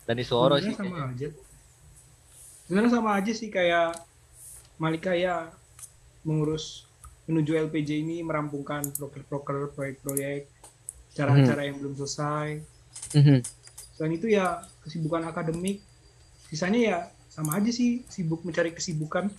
Dani 0.09 0.25
Suoro 0.27 0.59
sih. 0.59 0.75
sama 0.75 1.15
aja. 1.15 1.29
Sebenarnya 2.67 2.91
sama 2.91 3.11
aja 3.17 3.33
sih 3.33 3.49
kayak 3.53 3.97
Malika 4.81 5.15
ya 5.15 5.53
mengurus 6.27 6.91
menuju 7.31 7.55
LPJ 7.71 8.03
ini 8.03 8.19
merampungkan 8.27 8.83
proker-proker 8.99 9.71
proyek-proyek 9.79 10.51
cara-cara 11.13 11.63
yang 11.69 11.77
belum 11.81 11.95
selesai. 11.97 12.61
Mhm. 13.17 13.39
Selain 13.97 14.13
itu 14.17 14.27
ya 14.33 14.65
kesibukan 14.85 15.23
akademik. 15.29 15.85
Sisanya 16.49 16.81
ya 16.81 16.97
sama 17.33 17.57
aja 17.57 17.73
sih 17.73 18.05
sibuk 18.09 18.45
mencari 18.45 18.73
kesibukan. 18.73 19.33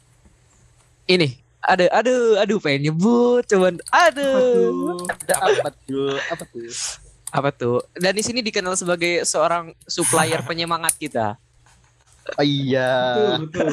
Ini 1.05 1.38
ada 1.63 1.88
aduh 1.93 2.38
aduh 2.41 2.59
pengen 2.59 2.91
nyebut 2.91 3.43
cuman 3.49 3.77
aduh. 3.91 5.05
Ada 5.09 5.36
apa 5.41 5.69
tuh? 5.86 6.17
Apa 6.31 6.43
tuh? 6.49 6.69
apa 7.33 7.49
tuh 7.49 7.81
dan 7.97 8.13
di 8.13 8.21
sini 8.21 8.45
dikenal 8.45 8.77
sebagai 8.77 9.25
seorang 9.25 9.73
supplier 9.89 10.45
penyemangat 10.49 10.93
kita 11.01 11.33
Oh 12.39 12.45
iya. 12.45 12.88
Betul, 13.03 13.51
betul. 13.51 13.67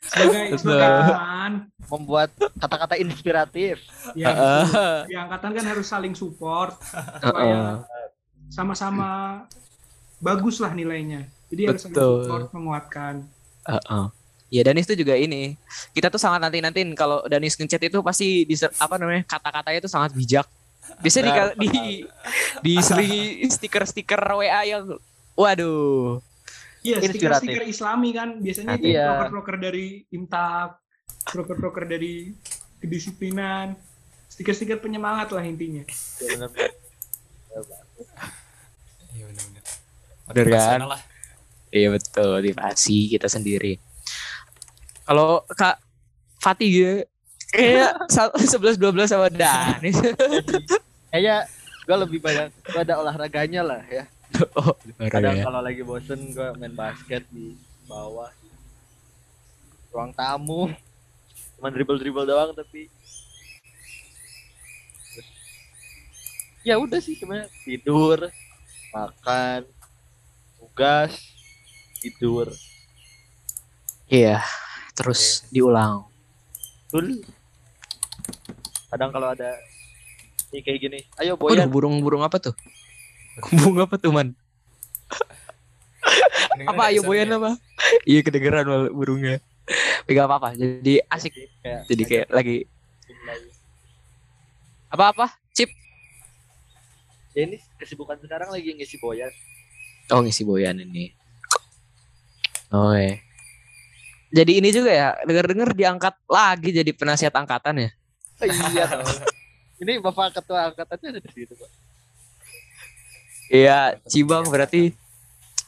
Sebagai, 0.00 0.56
Betul. 0.56 0.58
sebagai 0.64 0.90
teman, 1.12 1.52
Membuat 1.90 2.30
kata-kata 2.56 2.94
inspiratif. 2.96 3.84
ya, 4.16 4.32
Heeh. 4.32 4.62
betul. 4.64 4.98
di 5.12 5.14
angkatan 5.14 5.50
kan 5.52 5.64
harus 5.68 5.86
saling 5.86 6.14
support 6.16 6.72
supaya 7.20 7.84
sama-sama 8.48 9.08
bagus 10.18 10.56
lah 10.58 10.72
nilainya. 10.72 11.28
Jadi 11.52 11.62
harus 11.68 11.80
saling 11.84 11.94
Betul. 11.94 12.16
support, 12.24 12.44
menguatkan. 12.56 13.14
Heeh. 13.68 14.04
Ya 14.50 14.66
Danis 14.66 14.88
itu 14.90 15.06
juga 15.06 15.14
ini. 15.14 15.54
Kita 15.94 16.10
tuh 16.10 16.18
sangat 16.18 16.42
nanti-nantiin 16.42 16.90
kalau 16.98 17.22
Danis 17.30 17.54
ngechat 17.54 17.86
itu 17.86 18.02
pasti 18.02 18.42
di 18.42 18.56
apa 18.58 18.98
namanya 18.98 19.22
kata-katanya 19.28 19.78
itu 19.78 19.90
sangat 19.90 20.10
bijak. 20.10 20.46
Biasanya 20.98 21.54
di, 21.54 21.68
di 21.70 21.82
diselingi 22.64 23.46
stiker-stiker 23.46 24.18
WA 24.18 24.66
yang 24.66 24.98
waduh. 25.38 26.18
Iya, 26.80 26.96
stiker-stiker 27.04 27.64
Islami 27.68 28.16
kan 28.16 28.40
biasanya 28.40 28.80
itu 28.80 28.96
Iya. 28.96 29.04
proker-proker 29.12 29.56
dari 29.60 30.08
Imtak, 30.16 30.80
proker-proker 31.28 31.84
dari 31.84 32.32
kedisiplinan, 32.80 33.76
stiker-stiker 34.32 34.80
penyemangat 34.80 35.28
lah 35.36 35.44
intinya. 35.44 35.84
Ya, 36.24 36.28
bener. 36.40 36.50
Iya 39.12 39.24
benar-benar. 39.28 39.64
Bener 40.32 40.46
kan? 40.48 40.80
Lah. 40.88 41.00
Iya 41.70 41.88
betul, 41.92 42.40
motivasi 42.40 43.12
kita 43.12 43.28
sendiri. 43.28 43.76
Kalau 45.04 45.44
Kak 45.52 45.76
Fatih 46.40 46.70
ya 46.72 46.92
kayak 47.52 48.08
11 48.08 48.80
12 48.80 49.10
sama 49.10 49.28
Danis. 49.28 49.98
Kayaknya 51.12 51.36
gue 51.84 51.96
lebih 52.06 52.18
banyak 52.22 52.48
gue 52.54 52.80
ada 52.80 53.02
olahraganya 53.02 53.60
lah 53.66 53.82
ya. 53.90 54.06
oh, 54.60 54.74
Kadang 55.10 55.36
ya. 55.36 55.44
kalau 55.44 55.60
lagi 55.60 55.82
bosen 55.82 56.30
gue 56.30 56.48
main 56.56 56.72
basket 56.72 57.26
di 57.30 57.54
bawah 57.84 58.30
ruang 59.90 60.14
tamu. 60.14 60.70
Cuman 61.58 61.70
dribble-dribble 61.74 62.24
doang 62.24 62.54
tapi 62.54 62.88
ya 66.60 66.76
udah 66.76 67.00
sih 67.00 67.16
sebenarnya 67.16 67.48
tidur, 67.64 68.28
makan, 68.92 69.64
tugas, 70.60 71.12
tidur. 72.04 72.52
Iya, 74.10 74.44
terus 74.92 75.44
diulang. 75.48 76.04
Betul. 76.88 77.24
Kadang 78.90 79.10
kalau 79.14 79.30
ada 79.32 79.54
ini 80.50 80.60
kayak 80.66 80.78
gini, 80.82 81.00
ayo 81.22 81.38
Waduh, 81.38 81.62
boyan. 81.64 81.70
burung-burung 81.70 82.26
apa 82.26 82.42
tuh? 82.42 82.54
Burung 83.54 83.78
apa 83.82 83.94
tuh, 83.96 84.10
Man? 84.10 84.34
Apa 86.66 86.92
ayo 86.92 87.06
boyan 87.06 87.30
ya? 87.30 87.36
apa? 87.40 87.50
Iya 88.04 88.20
kedengeran 88.26 88.92
burungnya. 88.92 89.40
Tapi 90.04 90.10
gak 90.12 90.26
apa-apa, 90.26 90.58
jadi 90.58 91.04
asik. 91.06 91.32
Kayak 91.62 91.80
Jadi 91.86 92.02
kayak 92.04 92.26
lagi 92.34 92.56
apa-apa? 94.90 95.30
Chip. 95.54 95.70
Ya 97.32 97.46
ini 97.46 97.62
kesibukan 97.78 98.18
sekarang 98.18 98.50
lagi 98.50 98.74
ngisi 98.74 98.98
boyan. 98.98 99.30
Oh 100.10 100.18
ngisi 100.20 100.42
boyan 100.42 100.82
ini. 100.82 101.14
Oh 102.74 102.90
iya. 102.94 103.22
Jadi 104.30 104.62
ini 104.62 104.70
juga 104.70 104.90
ya, 104.94 105.08
denger-denger 105.26 105.74
diangkat 105.74 106.14
lagi 106.30 106.70
jadi 106.70 106.90
penasihat 106.94 107.34
angkatan 107.34 107.86
ya. 107.86 107.90
iya. 108.46 108.86
ini 109.82 109.98
bapak 109.98 110.38
ketua 110.38 110.70
angkatannya 110.70 111.18
ada 111.18 111.20
di 111.22 111.30
situ 111.30 111.54
pak. 111.54 111.70
Iya, 113.50 113.98
Cibang 114.06 114.46
berarti 114.46 114.94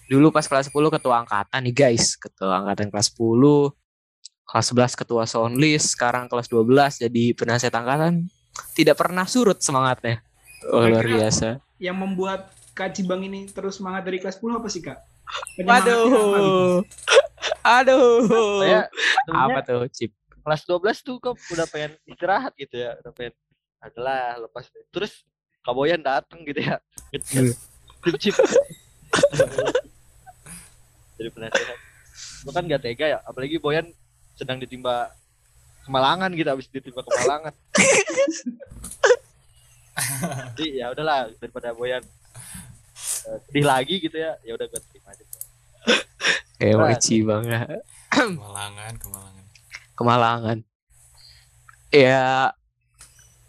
dulu 0.06 0.30
pas 0.30 0.46
kelas 0.46 0.70
10 0.70 0.78
ketua 0.86 1.26
angkatan 1.26 1.60
nih 1.66 1.74
guys, 1.74 2.14
ketua 2.14 2.62
angkatan 2.62 2.94
kelas 2.94 3.10
10, 3.10 3.74
kelas 4.46 4.66
11 4.70 5.00
ketua 5.02 5.22
soundlist, 5.26 5.98
sekarang 5.98 6.30
kelas 6.30 6.46
12 6.46 7.02
jadi 7.08 7.24
penasihat 7.34 7.74
angkatan. 7.74 8.30
Tidak 8.78 8.94
pernah 8.94 9.26
surut 9.26 9.58
semangatnya. 9.58 10.22
Oh, 10.70 10.86
luar 10.86 11.02
biasa. 11.02 11.58
Yang 11.82 11.96
membuat 11.98 12.40
Kak 12.76 12.94
Cibang 12.94 13.26
ini 13.26 13.50
terus 13.50 13.82
semangat 13.82 14.06
dari 14.06 14.22
kelas 14.22 14.38
10 14.38 14.62
apa 14.62 14.68
sih 14.70 14.78
Kak? 14.84 14.98
Apa 15.02 15.58
gitu? 15.58 15.66
Waduh. 15.66 16.76
Aduh. 17.82 18.62
Saya 18.62 18.86
Apa 19.26 19.58
tuh, 19.66 19.90
Cip? 19.90 20.12
kelas 20.42 20.62
12 20.66 21.06
tuh 21.06 21.16
kok 21.22 21.38
udah 21.38 21.66
pengen 21.70 21.94
istirahat 22.02 22.52
gitu 22.58 22.74
ya, 22.74 22.98
udah 22.98 23.12
pengen 23.14 23.34
adalah 23.78 24.38
lepas 24.42 24.66
terus 24.90 25.22
Kak 25.62 25.74
Boyan 25.74 26.02
dateng 26.02 26.42
gitu 26.42 26.62
ya. 26.62 26.82
Cip 28.02 28.18
cip. 28.18 28.34
Jadi 31.18 31.28
penasehat. 31.30 31.78
Lu 32.42 32.50
kan 32.50 32.66
gak 32.66 32.82
tega 32.82 33.06
ya, 33.06 33.18
apalagi 33.22 33.62
Boyan 33.62 33.86
sedang 34.34 34.58
ditimba 34.58 35.14
kemalangan 35.86 36.34
gitu 36.34 36.48
habis 36.50 36.66
ditimba 36.66 37.06
kemalangan. 37.06 37.54
Jadi 40.58 40.82
ya 40.82 40.90
udahlah 40.90 41.30
daripada 41.38 41.70
Boyan 41.70 42.02
eh, 42.02 43.38
sedih 43.46 43.66
lagi 43.66 44.02
gitu 44.02 44.18
ya, 44.18 44.34
ya 44.42 44.58
udah 44.58 44.66
gue 44.66 44.80
terima 44.90 45.14
aja. 45.14 45.22
Berat. 46.62 47.02
Cibang 47.02 47.42
ya. 47.46 47.66
Kemalangan, 48.10 48.94
kemalangan. 48.98 49.44
Kemalangan. 49.98 50.58
Ya 51.92 52.50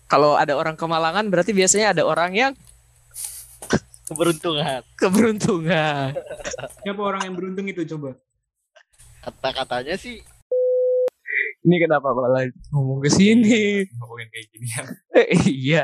kalau 0.09 0.37
ada 0.37 0.53
orang 0.53 0.77
kemalangan 0.77 1.25
berarti 1.29 1.57
biasanya 1.57 1.97
ada 1.97 2.03
orang 2.05 2.37
yang 2.37 2.53
Keberuntungan. 4.03 4.81
keberuntungan. 4.99 6.11
Siapa 6.83 7.01
orang 7.01 7.23
yang 7.23 7.35
beruntung 7.39 7.67
itu 7.71 7.87
coba? 7.95 8.19
Kata-katanya 9.23 9.95
sih 9.95 10.19
Ini 11.63 11.87
kenapa 11.87 12.11
malah 12.11 12.43
ngomong 12.75 12.99
ke 12.99 13.07
sini? 13.07 13.87
Ngomongin 13.95 14.27
kayak 14.27 14.47
gini 14.51 14.67
ya. 14.67 14.83
iya. 15.47 15.83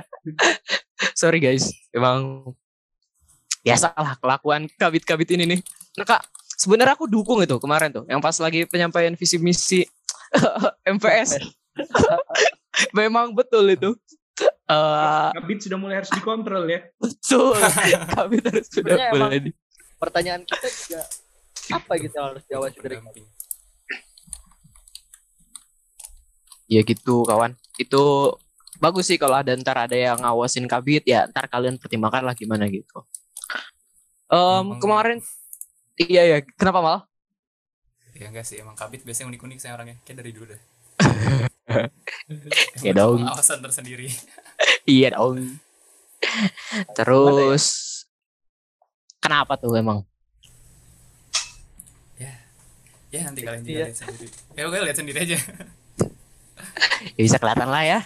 Sorry 1.15 1.39
guys, 1.39 1.71
emang 1.95 2.51
biasa 3.63 3.95
lah 3.95 4.19
kelakuan 4.19 4.67
kabit-kabit 4.75 5.39
ini 5.39 5.55
nih. 5.55 5.59
Nah 5.95 6.03
kak, 6.03 6.27
sebenarnya 6.59 6.99
aku 6.99 7.07
dukung 7.07 7.39
itu 7.39 7.55
kemarin 7.63 7.95
tuh, 7.95 8.03
yang 8.11 8.19
pas 8.19 8.35
lagi 8.43 8.67
penyampaian 8.67 9.15
visi 9.15 9.39
misi 9.39 9.87
MPS. 10.99 11.39
Memang 12.97 13.31
betul 13.31 13.71
itu. 13.71 13.95
Eh 14.69 15.29
Kabit 15.33 15.59
sudah 15.65 15.77
mulai 15.77 15.95
harus 15.97 16.11
dikontrol 16.11 16.63
ya. 16.65 16.79
betul. 16.95 17.57
Kabit 18.13 18.43
harus 18.45 18.67
sudah 18.67 18.93
Sebenarnya 18.93 19.11
mulai. 19.11 19.37
di- 19.41 19.55
pertanyaan 19.97 20.41
kita 20.43 20.67
juga 20.69 21.01
apa 21.69 21.91
gitu 21.97 22.13
yang 22.13 22.27
harus 22.29 22.43
diawasi 22.45 22.77
dari 22.77 22.95
Pendamping. 22.95 23.25
Ya 26.67 26.81
gitu 26.81 27.25
kawan. 27.25 27.57
Itu 27.75 28.35
bagus 28.77 29.09
sih 29.09 29.17
kalau 29.17 29.35
ada 29.35 29.51
ntar 29.55 29.75
ada 29.79 29.97
yang 29.97 30.17
ngawasin 30.17 30.63
kabit 30.63 31.03
ya 31.03 31.25
ntar 31.27 31.49
kalian 31.49 31.75
pertimbangkan 31.75 32.21
lah 32.21 32.31
gimana 32.31 32.69
gitu. 32.69 33.01
Em 34.29 34.37
Emang- 34.63 34.77
kemarin 34.77 35.17
iya 35.97 36.23
ya 36.27 36.37
kenapa 36.53 36.79
mal? 36.79 36.97
Ya 38.13 38.27
enggak 38.27 38.43
sih, 38.43 38.59
emang 38.59 38.75
kabit 38.75 39.01
biasanya 39.01 39.31
unik-unik 39.31 39.57
saya 39.57 39.73
orangnya. 39.73 39.97
Kayak 40.03 40.17
dari 40.21 40.31
dulu 40.31 40.45
deh. 40.47 40.61
Ya 42.81 42.91
dong. 42.91 43.21
Alasan 43.23 43.61
tersendiri. 43.61 44.09
Iya 44.89 45.13
dong. 45.13 45.61
Terus 46.97 47.65
Kenapa 49.19 49.59
tuh 49.59 49.75
emang? 49.75 50.01
Ya 53.09 53.25
nanti 53.25 53.41
kalian 53.41 53.65
juga 53.65 53.73
Iya. 53.73 53.85
lihat 53.89 53.97
sendiri. 53.97 54.27
Ya 54.53 54.61
oke 54.69 54.77
lihat 54.79 54.97
sendiri 54.97 55.19
aja. 55.21 55.37
Ya 57.15 57.21
bisa 57.23 57.39
kelihatan 57.39 57.71
lah 57.71 57.83
ya. 57.87 57.99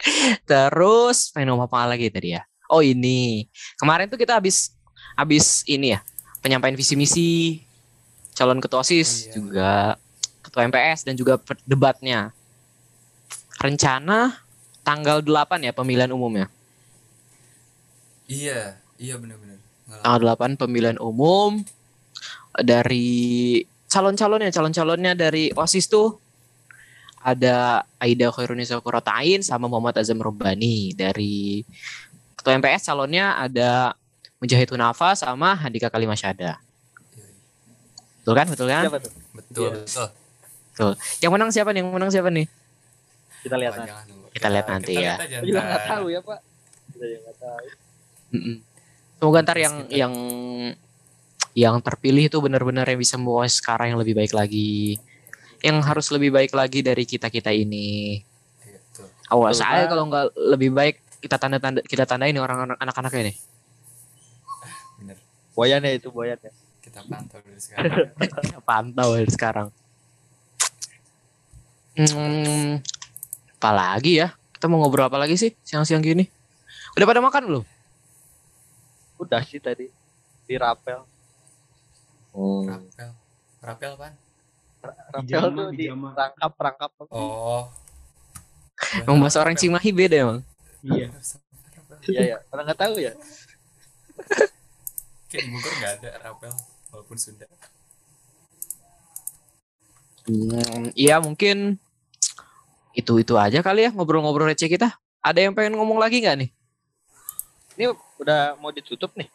Terus 0.50 1.30
main 1.32 1.46
apa 1.48 1.86
lagi 1.86 2.10
tadi 2.10 2.34
ya? 2.34 2.42
Oh 2.66 2.82
ini 2.82 3.46
kemarin 3.78 4.10
tuh 4.10 4.18
kita 4.18 4.36
habis 4.36 4.74
habis 5.14 5.62
ini 5.70 5.94
ya 5.94 6.02
penyampaian 6.42 6.74
visi 6.74 6.98
misi 6.98 7.30
calon 8.34 8.58
ketua 8.58 8.82
osis 8.82 9.30
Iya. 9.30 9.32
juga 9.32 9.70
ketua 10.42 10.66
MPS 10.66 11.06
dan 11.06 11.14
juga 11.14 11.38
debatnya. 11.62 12.34
Rencana 13.62 14.34
tanggal 14.90 15.22
8 15.22 15.62
ya 15.62 15.70
pemilihan 15.70 16.10
umumnya. 16.10 16.50
iya, 18.26 18.74
iya 18.98 19.14
benar-benar. 19.14 19.58
Tanggal 20.02 20.34
8 20.34 20.58
pemilihan 20.58 20.98
umum 20.98 21.62
dari 22.58 23.62
calon-calonnya 23.86 24.50
calon-calonnya 24.50 25.12
dari 25.14 25.50
osis 25.54 25.86
tuh 25.86 26.18
ada 27.22 27.86
Aida 28.02 28.30
Khairunisa 28.32 28.78
Kurotain 28.82 29.42
sama 29.42 29.66
Muhammad 29.70 29.98
Azam 29.98 30.18
Robani 30.18 30.94
dari 30.94 31.62
ketua 32.38 32.56
MPS 32.56 32.86
calonnya 32.88 33.36
ada 33.36 33.92
Mujahid 34.40 34.72
Hunafa 34.72 35.12
sama 35.12 35.52
Handika 35.52 35.92
Kalimasyada. 35.92 36.56
Betul 38.24 38.34
kan? 38.34 38.46
Betul 38.48 38.66
kan? 38.72 38.84
Siapa 38.88 38.98
tuh? 39.04 39.12
Betul, 39.36 39.70
Iya. 39.84 40.06
betul. 40.72 40.92
Yang 41.20 41.32
menang 41.36 41.50
siapa 41.52 41.70
nih? 41.76 41.80
Yang 41.84 41.92
menang 41.92 42.10
siapa 42.14 42.28
nih? 42.32 42.46
Kita 43.44 43.56
lihat 43.60 43.72
jangan 43.84 44.04
dulu. 44.08 44.19
Kita 44.30 44.46
lihat 44.46 44.66
nanti 44.66 44.94
kita 44.94 45.02
ya. 45.02 45.14
lihat 45.16 45.20
Kita 45.26 45.42
juga 45.42 45.60
nggak 45.60 45.84
tahu 45.86 46.04
ya 46.08 46.20
Pak. 46.22 46.40
Kita 46.90 47.04
juga 47.04 47.20
nggak 47.26 47.36
tahu. 47.38 47.66
Mm-mm. 48.30 48.56
Semoga 49.18 49.38
ntar 49.42 49.58
yang 49.58 49.74
kita- 49.84 49.96
yang 49.98 50.14
yang 51.50 51.76
terpilih 51.82 52.30
itu 52.30 52.38
benar-benar 52.38 52.86
yang 52.86 53.00
bisa 53.02 53.18
membawa 53.18 53.42
sekarang 53.44 53.90
yang 53.90 53.98
lebih 53.98 54.14
baik 54.14 54.30
lagi. 54.30 54.96
Yang 55.60 55.76
harus 55.84 56.06
lebih 56.08 56.30
baik 56.30 56.54
lagi 56.54 56.80
dari 56.80 57.04
kita-kita 57.04 57.50
ini. 57.52 58.22
Iya, 58.64 58.78
betul. 58.80 59.06
Awas 59.28 59.58
Betul, 59.58 59.66
aja 59.68 59.82
Pak. 59.82 59.88
kalau 59.90 60.04
nggak 60.08 60.26
lebih 60.56 60.70
baik 60.72 60.96
kita 61.20 61.36
tanda 61.36 61.58
tanda 61.60 61.80
kita 61.84 62.08
tandain 62.08 62.32
nih 62.32 62.40
orang 62.40 62.78
anak-anaknya 62.80 63.34
nih. 63.34 63.36
Bener. 64.96 65.16
Boyannya 65.52 65.90
itu 65.98 66.08
boyannya. 66.08 66.48
Kita 66.80 67.04
pantau 67.04 67.38
dari 67.44 67.60
sekarang. 67.60 67.92
Kita 68.16 68.58
pantau 68.70 69.08
dari 69.18 69.28
sekarang. 69.28 69.68
Hmm, 71.92 72.80
apa 73.60 73.76
lagi 73.76 74.16
ya? 74.16 74.32
Kita 74.56 74.72
mau 74.72 74.80
ngobrol 74.80 75.04
apa 75.04 75.20
lagi 75.20 75.36
sih 75.36 75.52
siang-siang 75.60 76.00
gini? 76.00 76.24
Udah 76.96 77.04
pada 77.04 77.20
makan 77.20 77.42
belum? 77.44 77.64
Udah 79.20 79.44
sih 79.44 79.60
tadi 79.60 79.92
di 80.48 80.54
rapel. 80.56 81.04
Oh. 82.32 82.64
Rapel. 82.64 83.12
Rapel 83.60 83.90
apaan? 84.00 84.14
Rapel 84.80 85.20
Pijama, 85.28 85.68
tuh 85.68 85.68
di 85.76 85.92
rangkap 85.92 86.52
rangkap. 86.56 86.90
Oh. 87.12 87.68
Emang 89.04 89.20
bahasa 89.20 89.44
orang 89.44 89.60
Cimahi 89.60 89.92
beda 89.92 90.16
emang. 90.16 90.40
Iya. 90.80 91.12
Iya 92.08 92.22
ya. 92.24 92.36
Orang 92.48 92.64
nggak 92.64 92.80
tahu 92.80 92.96
ya. 92.96 93.12
Kayak 95.28 95.42
di 95.44 95.48
Bogor 95.52 95.72
nggak 95.84 95.92
ada 96.00 96.10
rapel 96.24 96.52
walaupun 96.96 97.16
Sunda. 97.20 97.44
Hmm, 100.24 100.96
iya 100.96 101.20
mungkin 101.20 101.76
itu 102.94 103.22
itu 103.22 103.34
aja 103.38 103.62
kali 103.62 103.86
ya 103.86 103.90
ngobrol-ngobrol 103.94 104.50
receh 104.50 104.66
kita. 104.66 104.94
Ada 105.20 105.46
yang 105.46 105.52
pengen 105.52 105.76
ngomong 105.76 106.00
lagi 106.00 106.24
nggak 106.24 106.36
nih? 106.40 106.50
Ini 107.76 107.84
udah 108.20 108.56
mau 108.58 108.72
ditutup 108.74 109.12
nih. 109.16 109.28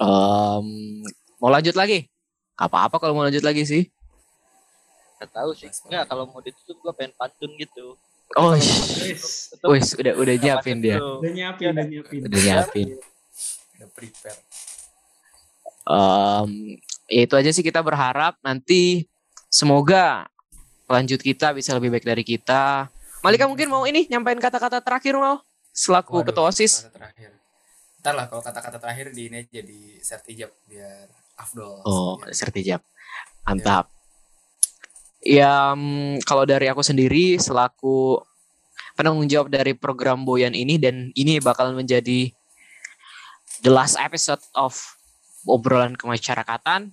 Em, 0.00 0.66
mau 1.36 1.52
lanjut 1.52 1.76
lagi? 1.76 2.08
Gak 2.56 2.68
apa-apa 2.68 2.96
kalau 3.00 3.12
mau 3.16 3.24
lanjut 3.24 3.44
lagi 3.44 3.64
sih. 3.64 3.88
Nggak 5.20 5.30
tahu 5.32 5.50
sih. 5.52 5.68
Enggak 5.88 6.08
kalau 6.08 6.24
mau 6.28 6.40
ditutup 6.40 6.76
gua 6.80 6.92
pengen 6.96 7.12
pantun 7.16 7.52
gitu. 7.60 7.96
Oh, 8.38 8.54
Tutup, 8.54 9.74
wis 9.74 9.90
udah 9.98 10.14
udah 10.14 10.34
nyiapin 10.38 10.78
dia. 10.78 11.02
tuh. 11.02 11.18
udah 11.18 11.32
nyiapin, 11.34 11.66
udah 11.74 11.84
nyiapin. 11.84 12.20
Udah 12.30 12.40
nyiapin. 12.40 12.88
Udah 13.74 13.88
prepare. 13.90 14.40
Em, 15.90 16.50
ya 17.10 17.20
itu 17.26 17.34
aja 17.34 17.50
sih 17.50 17.64
kita 17.66 17.82
berharap 17.82 18.38
nanti 18.40 19.10
semoga 19.50 20.30
lanjut 20.90 21.22
kita 21.22 21.54
bisa 21.54 21.70
lebih 21.78 21.94
baik 21.94 22.02
dari 22.02 22.26
kita. 22.26 22.90
Malika 23.22 23.46
mungkin 23.46 23.70
mau 23.70 23.86
ini 23.86 24.10
nyampein 24.10 24.42
kata-kata 24.42 24.82
terakhir 24.82 25.14
mau 25.14 25.38
selaku 25.70 26.18
Waduh, 26.18 26.26
ketua 26.34 26.44
OSIS. 26.50 26.90
Kata 26.90 26.90
terakhir. 26.98 27.30
Ntar 28.02 28.14
lah 28.18 28.26
kalau 28.26 28.42
kata-kata 28.42 28.76
terakhir 28.82 29.06
di 29.14 29.22
ini 29.30 29.36
aja 29.46 29.60
di 29.62 29.80
sertijab 30.02 30.50
biar 30.66 31.06
afdol. 31.38 31.86
Oh, 31.86 32.18
sertijab. 32.34 32.82
Mantap. 33.46 33.86
Ya, 35.20 35.76
mm, 35.76 36.24
kalau 36.24 36.48
dari 36.48 36.66
aku 36.66 36.80
sendiri 36.80 37.36
selaku 37.36 38.24
penanggung 38.96 39.28
jawab 39.28 39.52
dari 39.52 39.76
program 39.76 40.24
Boyan 40.24 40.56
ini 40.56 40.80
dan 40.80 41.12
ini 41.12 41.38
bakal 41.44 41.76
menjadi 41.76 42.32
the 43.60 43.70
last 43.70 44.00
episode 44.00 44.40
of 44.56 44.74
obrolan 45.44 45.92
kemasyarakatan. 45.92 46.90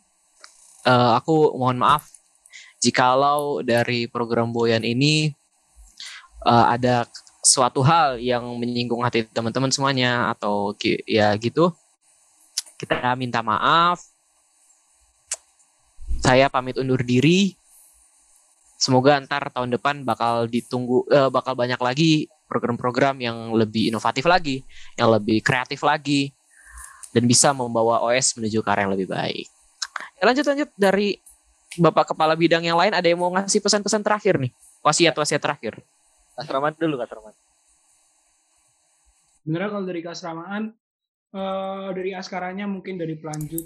Eh, 0.83 1.11
aku 1.15 1.55
mohon 1.55 1.79
maaf 1.79 2.16
jikalau 2.83 3.65
dari 3.65 4.05
program 4.09 4.53
Boyan 4.53 4.85
ini 4.85 5.33
eh, 6.45 6.65
ada 6.67 7.05
suatu 7.41 7.79
hal 7.85 8.19
yang 8.19 8.43
menyinggung 8.59 9.01
hati 9.05 9.23
teman-teman 9.31 9.71
semuanya 9.71 10.33
atau 10.35 10.75
ya 11.07 11.31
gitu. 11.39 11.71
Kita 12.77 13.17
minta 13.17 13.41
maaf 13.41 14.03
saya 16.21 16.51
pamit 16.51 16.75
undur 16.75 17.01
diri. 17.05 17.55
Semoga 18.77 19.17
ntar 19.25 19.49
tahun 19.49 19.73
depan 19.73 20.05
bakal 20.05 20.45
ditunggu 20.45 21.07
eh, 21.09 21.29
bakal 21.33 21.57
banyak 21.57 21.81
lagi 21.81 22.29
program-program 22.45 23.17
yang 23.17 23.55
lebih 23.57 23.89
inovatif 23.89 24.27
lagi, 24.29 24.61
yang 24.99 25.09
lebih 25.09 25.41
kreatif 25.41 25.81
lagi 25.81 26.29
dan 27.15 27.25
bisa 27.25 27.55
membawa 27.55 28.05
OS 28.05 28.37
menuju 28.37 28.61
ke 28.61 28.69
arah 28.69 28.85
yang 28.85 28.93
lebih 28.93 29.09
baik. 29.09 29.47
Ya, 30.21 30.23
lanjut 30.29 30.45
lanjut 30.45 30.69
dari 30.77 31.17
Bapak 31.77 32.13
Kepala 32.13 32.33
Bidang 32.33 32.65
yang 32.65 32.77
lain 32.77 32.93
ada 32.93 33.05
yang 33.05 33.21
mau 33.21 33.29
ngasih 33.33 33.61
pesan-pesan 33.61 34.01
terakhir 34.01 34.41
nih? 34.41 34.51
Wasiat-wasiat 34.81 35.41
terakhir. 35.41 35.79
Asraman 36.37 36.73
dulu 36.77 37.01
Asraman. 37.01 37.33
Sebenarnya 39.41 39.69
kalau 39.71 39.85
dari 39.87 40.01
keasramaan, 40.03 40.63
eh, 41.31 41.89
dari 41.95 42.11
askaranya 42.11 42.67
mungkin 42.67 42.99
dari 42.99 43.15
pelanjut 43.15 43.63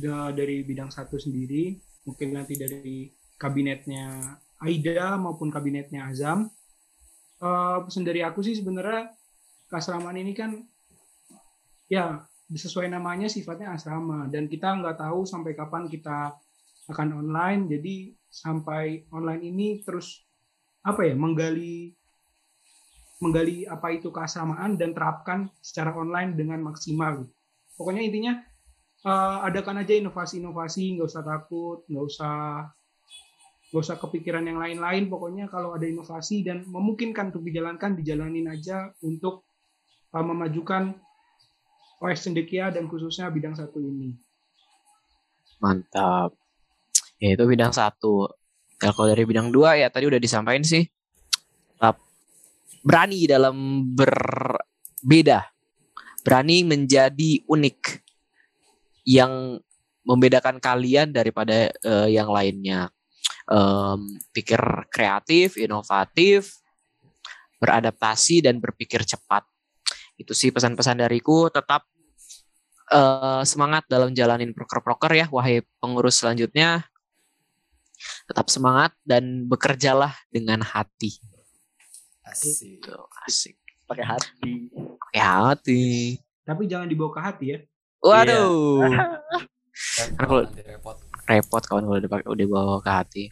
da- 0.00 0.32
dari 0.32 0.64
bidang 0.64 0.88
satu 0.88 1.20
sendiri, 1.20 1.76
mungkin 2.08 2.32
nanti 2.32 2.56
dari 2.56 3.12
kabinetnya 3.36 4.38
Aida 4.64 5.20
maupun 5.20 5.52
kabinetnya 5.52 6.08
Azam. 6.08 6.48
Eh, 7.42 7.78
pesan 7.84 8.08
dari 8.08 8.24
aku 8.24 8.40
sih 8.40 8.56
sebenarnya 8.56 9.12
keasramaan 9.68 10.16
ini 10.16 10.32
kan 10.32 10.56
ya 11.90 12.24
sesuai 12.48 12.88
namanya 12.88 13.28
sifatnya 13.28 13.74
asrama 13.74 14.28
dan 14.32 14.48
kita 14.48 14.72
nggak 14.80 15.00
tahu 15.00 15.28
sampai 15.28 15.52
kapan 15.52 15.88
kita 15.90 16.32
akan 16.90 17.24
online 17.24 17.68
jadi 17.70 18.12
sampai 18.28 19.08
online 19.14 19.42
ini 19.46 19.68
terus 19.80 20.20
apa 20.84 21.06
ya 21.08 21.16
menggali 21.16 21.96
menggali 23.24 23.64
apa 23.64 23.94
itu 23.96 24.12
keasramaan 24.12 24.76
dan 24.76 24.92
terapkan 24.92 25.48
secara 25.64 25.96
online 25.96 26.36
dengan 26.36 26.60
maksimal. 26.60 27.24
Pokoknya 27.78 28.04
intinya 28.04 28.36
eh, 29.06 29.38
adakan 29.48 29.80
aja 29.80 29.96
inovasi-inovasi, 29.96 30.98
nggak 30.98 31.08
usah 31.08 31.24
takut, 31.24 31.88
nggak 31.88 32.04
usah 32.04 32.34
nggak 33.72 33.82
usah 33.82 33.96
kepikiran 33.96 34.44
yang 34.44 34.60
lain-lain. 34.60 35.08
Pokoknya 35.08 35.48
kalau 35.48 35.72
ada 35.72 35.88
inovasi 35.88 36.44
dan 36.44 36.68
memungkinkan 36.68 37.32
untuk 37.32 37.48
dijalankan, 37.48 37.96
dijalanin 37.96 38.52
aja 38.52 38.92
untuk 39.00 39.48
eh, 40.12 40.24
memajukan 40.24 40.92
OS 42.04 42.28
Cendekia 42.28 42.68
dan 42.68 42.90
khususnya 42.90 43.32
bidang 43.32 43.56
satu 43.56 43.80
ini. 43.80 44.12
Mantap. 45.64 46.43
Ya 47.24 47.32
itu 47.32 47.44
bidang 47.48 47.72
satu. 47.72 48.28
Ya, 48.84 48.92
kalau 48.92 49.08
dari 49.08 49.24
bidang 49.24 49.48
dua 49.48 49.80
ya 49.80 49.88
tadi 49.88 50.04
udah 50.04 50.20
disampaikan 50.20 50.60
sih. 50.60 50.84
Berani 52.84 53.24
dalam 53.24 53.56
berbeda. 53.96 55.48
Berani 56.20 56.68
menjadi 56.68 57.40
unik. 57.48 57.80
Yang 59.08 59.64
membedakan 60.04 60.60
kalian 60.60 61.16
daripada 61.16 61.72
eh, 61.72 62.08
yang 62.12 62.28
lainnya. 62.28 62.92
Em, 63.48 64.20
pikir 64.36 64.60
kreatif, 64.92 65.56
inovatif, 65.56 66.60
beradaptasi 67.56 68.44
dan 68.44 68.60
berpikir 68.60 69.00
cepat. 69.08 69.48
Itu 70.20 70.36
sih 70.36 70.52
pesan-pesan 70.52 71.00
dariku. 71.00 71.48
Tetap 71.48 71.88
eh, 72.92 73.42
semangat 73.48 73.88
dalam 73.88 74.12
jalanin 74.12 74.52
proker-proker 74.52 75.12
ya, 75.16 75.26
wahai 75.32 75.64
pengurus 75.80 76.20
selanjutnya. 76.20 76.84
Tetap 78.24 78.46
semangat 78.48 78.92
dan 79.02 79.44
bekerjalah 79.46 80.12
dengan 80.28 80.60
hati. 80.60 81.16
Asik. 82.24 82.80
Tuh, 82.82 83.04
asik. 83.24 83.56
Pakai 83.84 84.04
hati. 84.04 84.52
Pakai 84.72 85.20
hati. 85.20 85.84
Tapi 86.44 86.62
jangan 86.64 86.88
dibawa 86.88 87.10
ke 87.12 87.20
hati 87.20 87.44
ya. 87.52 87.58
Waduh. 88.00 88.84
Repot, 88.84 89.08
Kan 89.96 90.08
kalau- 90.16 90.48
repot. 90.48 90.96
Repot 91.24 91.62
kawan 91.64 91.82
kalau 91.84 91.98
udah 91.98 92.10
pakai- 92.10 92.30
udah 92.30 92.46
bawa 92.46 92.76
ke 92.80 92.90
hati. 92.90 93.24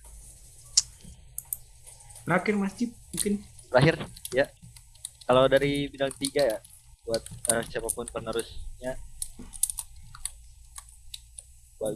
Terakhir 2.22 2.54
Mas 2.54 2.72
Cip 2.78 2.90
mungkin 3.10 3.42
terakhir 3.66 3.94
ya 4.30 4.46
kalau 5.26 5.50
dari 5.50 5.90
bidang 5.90 6.12
tiga 6.16 6.42
ya 6.46 6.58
buat 7.02 7.18
eh, 7.50 7.62
siapa 7.66 7.90
pun 7.90 8.06
penerusnya 8.06 8.94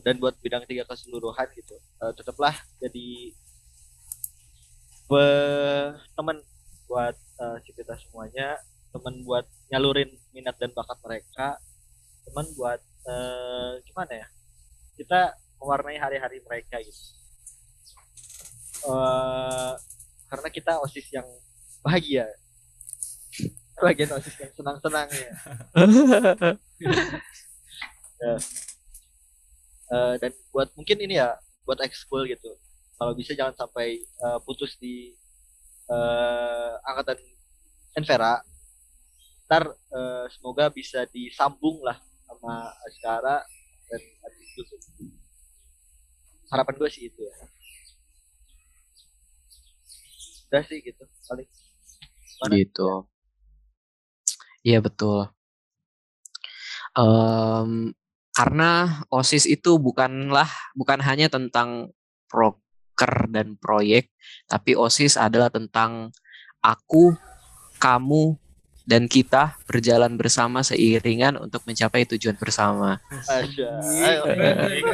dan 0.03 0.19
buat 0.19 0.35
bidang 0.43 0.67
tiga 0.67 0.83
keseluruhan 0.89 1.47
gitu 1.55 1.79
eh, 1.79 2.13
tetaplah 2.17 2.55
jadi 2.83 3.31
teman 6.19 6.43
buat 6.91 7.15
eh, 7.15 7.59
kita 7.63 7.95
semuanya 7.95 8.59
teman 8.91 9.23
buat 9.23 9.47
nyalurin 9.71 10.11
minat 10.35 10.59
dan 10.59 10.75
bakat 10.75 10.99
mereka 11.07 11.63
teman 12.27 12.47
buat 12.59 12.83
eh, 13.07 13.73
gimana 13.87 14.25
ya 14.25 14.27
kita 14.97 15.37
mewarnai 15.61 16.01
hari-hari 16.01 16.41
mereka 16.41 16.81
gitu. 16.81 17.05
Eh, 18.87 19.75
karena 20.27 20.49
kita 20.51 20.73
osis 20.83 21.07
yang 21.13 21.27
bahagia. 21.85 22.27
Bagian 23.77 24.09
osis 24.17 24.33
yang 24.41 24.49
senang-senang 24.57 25.05
ya 25.13 25.29
Eh, 29.87 30.15
dan 30.19 30.33
buat 30.51 30.69
mungkin 30.75 30.99
ini 30.99 31.23
ya 31.23 31.39
buat 31.63 31.79
ekskul 31.79 32.27
gitu 32.27 32.59
kalau 32.99 33.13
bisa 33.15 33.39
jangan 33.39 33.55
sampai 33.55 34.03
eh, 34.03 34.39
putus 34.43 34.75
di 34.83 35.15
eh, 35.91 36.73
angkatan 36.91 37.19
Envera 37.95 38.43
ntar 39.47 39.71
eh, 39.71 40.27
semoga 40.35 40.67
bisa 40.75 41.07
disambung 41.15 41.79
lah 41.87 41.99
sama 42.27 42.75
Askara 42.83 43.47
dan 43.87 44.01
harapan 46.51 46.75
gue 46.83 46.91
sih 46.91 47.07
itu 47.07 47.21
ya 47.23 47.35
udah 50.47 50.63
sih 50.67 50.79
gitu 50.83 51.03
paling 51.31 51.47
Mana? 52.37 52.53
Gitu. 52.61 52.89
Iya 54.67 54.79
betul. 54.85 55.31
Em, 56.97 57.95
karena 58.37 59.01
OSIS 59.09 59.49
itu 59.49 59.81
bukanlah 59.81 60.45
bukan 60.77 61.01
hanya 61.01 61.33
tentang 61.33 61.89
proker 62.29 63.33
dan 63.33 63.57
proyek, 63.57 64.13
tapi 64.45 64.77
OSIS 64.77 65.17
adalah 65.17 65.49
tentang 65.49 66.13
aku, 66.61 67.17
kamu, 67.81 68.37
dan 68.85 69.09
kita 69.09 69.57
berjalan 69.65 70.21
bersama 70.21 70.61
seiringan 70.61 71.41
untuk 71.41 71.65
mencapai 71.65 72.05
tujuan 72.13 72.37
bersama. 72.37 73.01
Iya, 73.25 73.73
Ayo. 74.05 74.29
Eh, 74.29 74.85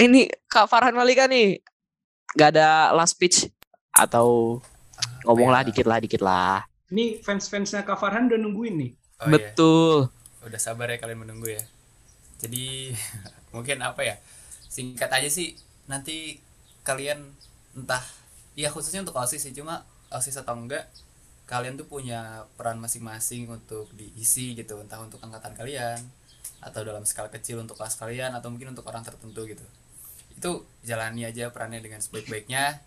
ini 0.00 0.24
Kak 0.48 0.72
Farhan 0.72 0.96
Malika 0.96 1.28
nih, 1.28 1.60
nggak 2.32 2.56
ada 2.56 2.96
last 2.96 3.12
speech 3.12 3.44
atau 3.92 4.56
ngomonglah 5.28 5.60
ya? 5.62 5.68
dikit 5.68 5.84
lah, 5.84 6.00
dikit 6.00 6.24
lah. 6.24 6.69
Ini 6.90 7.22
fans-fansnya 7.22 7.86
Kak 7.86 7.98
Farhan 7.98 8.26
udah 8.26 8.38
nungguin 8.38 8.74
nih. 8.78 8.90
Oh, 9.20 9.28
iya. 9.28 9.52
Betul. 9.52 10.08
udah 10.40 10.56
sabar 10.56 10.88
ya 10.88 10.96
kalian 10.96 11.20
menunggu 11.20 11.52
ya 11.52 11.60
jadi 12.40 12.96
mungkin 13.54 13.84
apa 13.84 14.00
ya 14.00 14.16
singkat 14.72 15.12
aja 15.12 15.28
sih 15.28 15.52
nanti 15.84 16.40
kalian 16.80 17.20
entah 17.76 18.00
ya 18.56 18.72
khususnya 18.72 19.04
untuk 19.04 19.20
osis 19.20 19.44
sih 19.44 19.52
cuma 19.52 19.84
osis 20.08 20.40
atau 20.40 20.56
enggak 20.56 20.88
kalian 21.44 21.76
tuh 21.76 21.84
punya 21.84 22.48
peran 22.56 22.80
masing-masing 22.80 23.52
untuk 23.52 23.92
diisi 23.92 24.56
gitu 24.56 24.80
entah 24.80 24.96
untuk 25.04 25.20
angkatan 25.20 25.52
kalian 25.52 26.00
atau 26.64 26.80
dalam 26.88 27.04
skala 27.04 27.28
kecil 27.28 27.60
untuk 27.60 27.76
kelas 27.76 28.00
kalian 28.00 28.32
atau 28.32 28.48
mungkin 28.48 28.72
untuk 28.72 28.88
orang 28.88 29.04
tertentu 29.04 29.44
gitu 29.44 29.66
itu 30.40 30.50
jalani 30.88 31.28
aja 31.28 31.52
perannya 31.52 31.84
dengan 31.84 32.00
sebaik-baiknya 32.00 32.80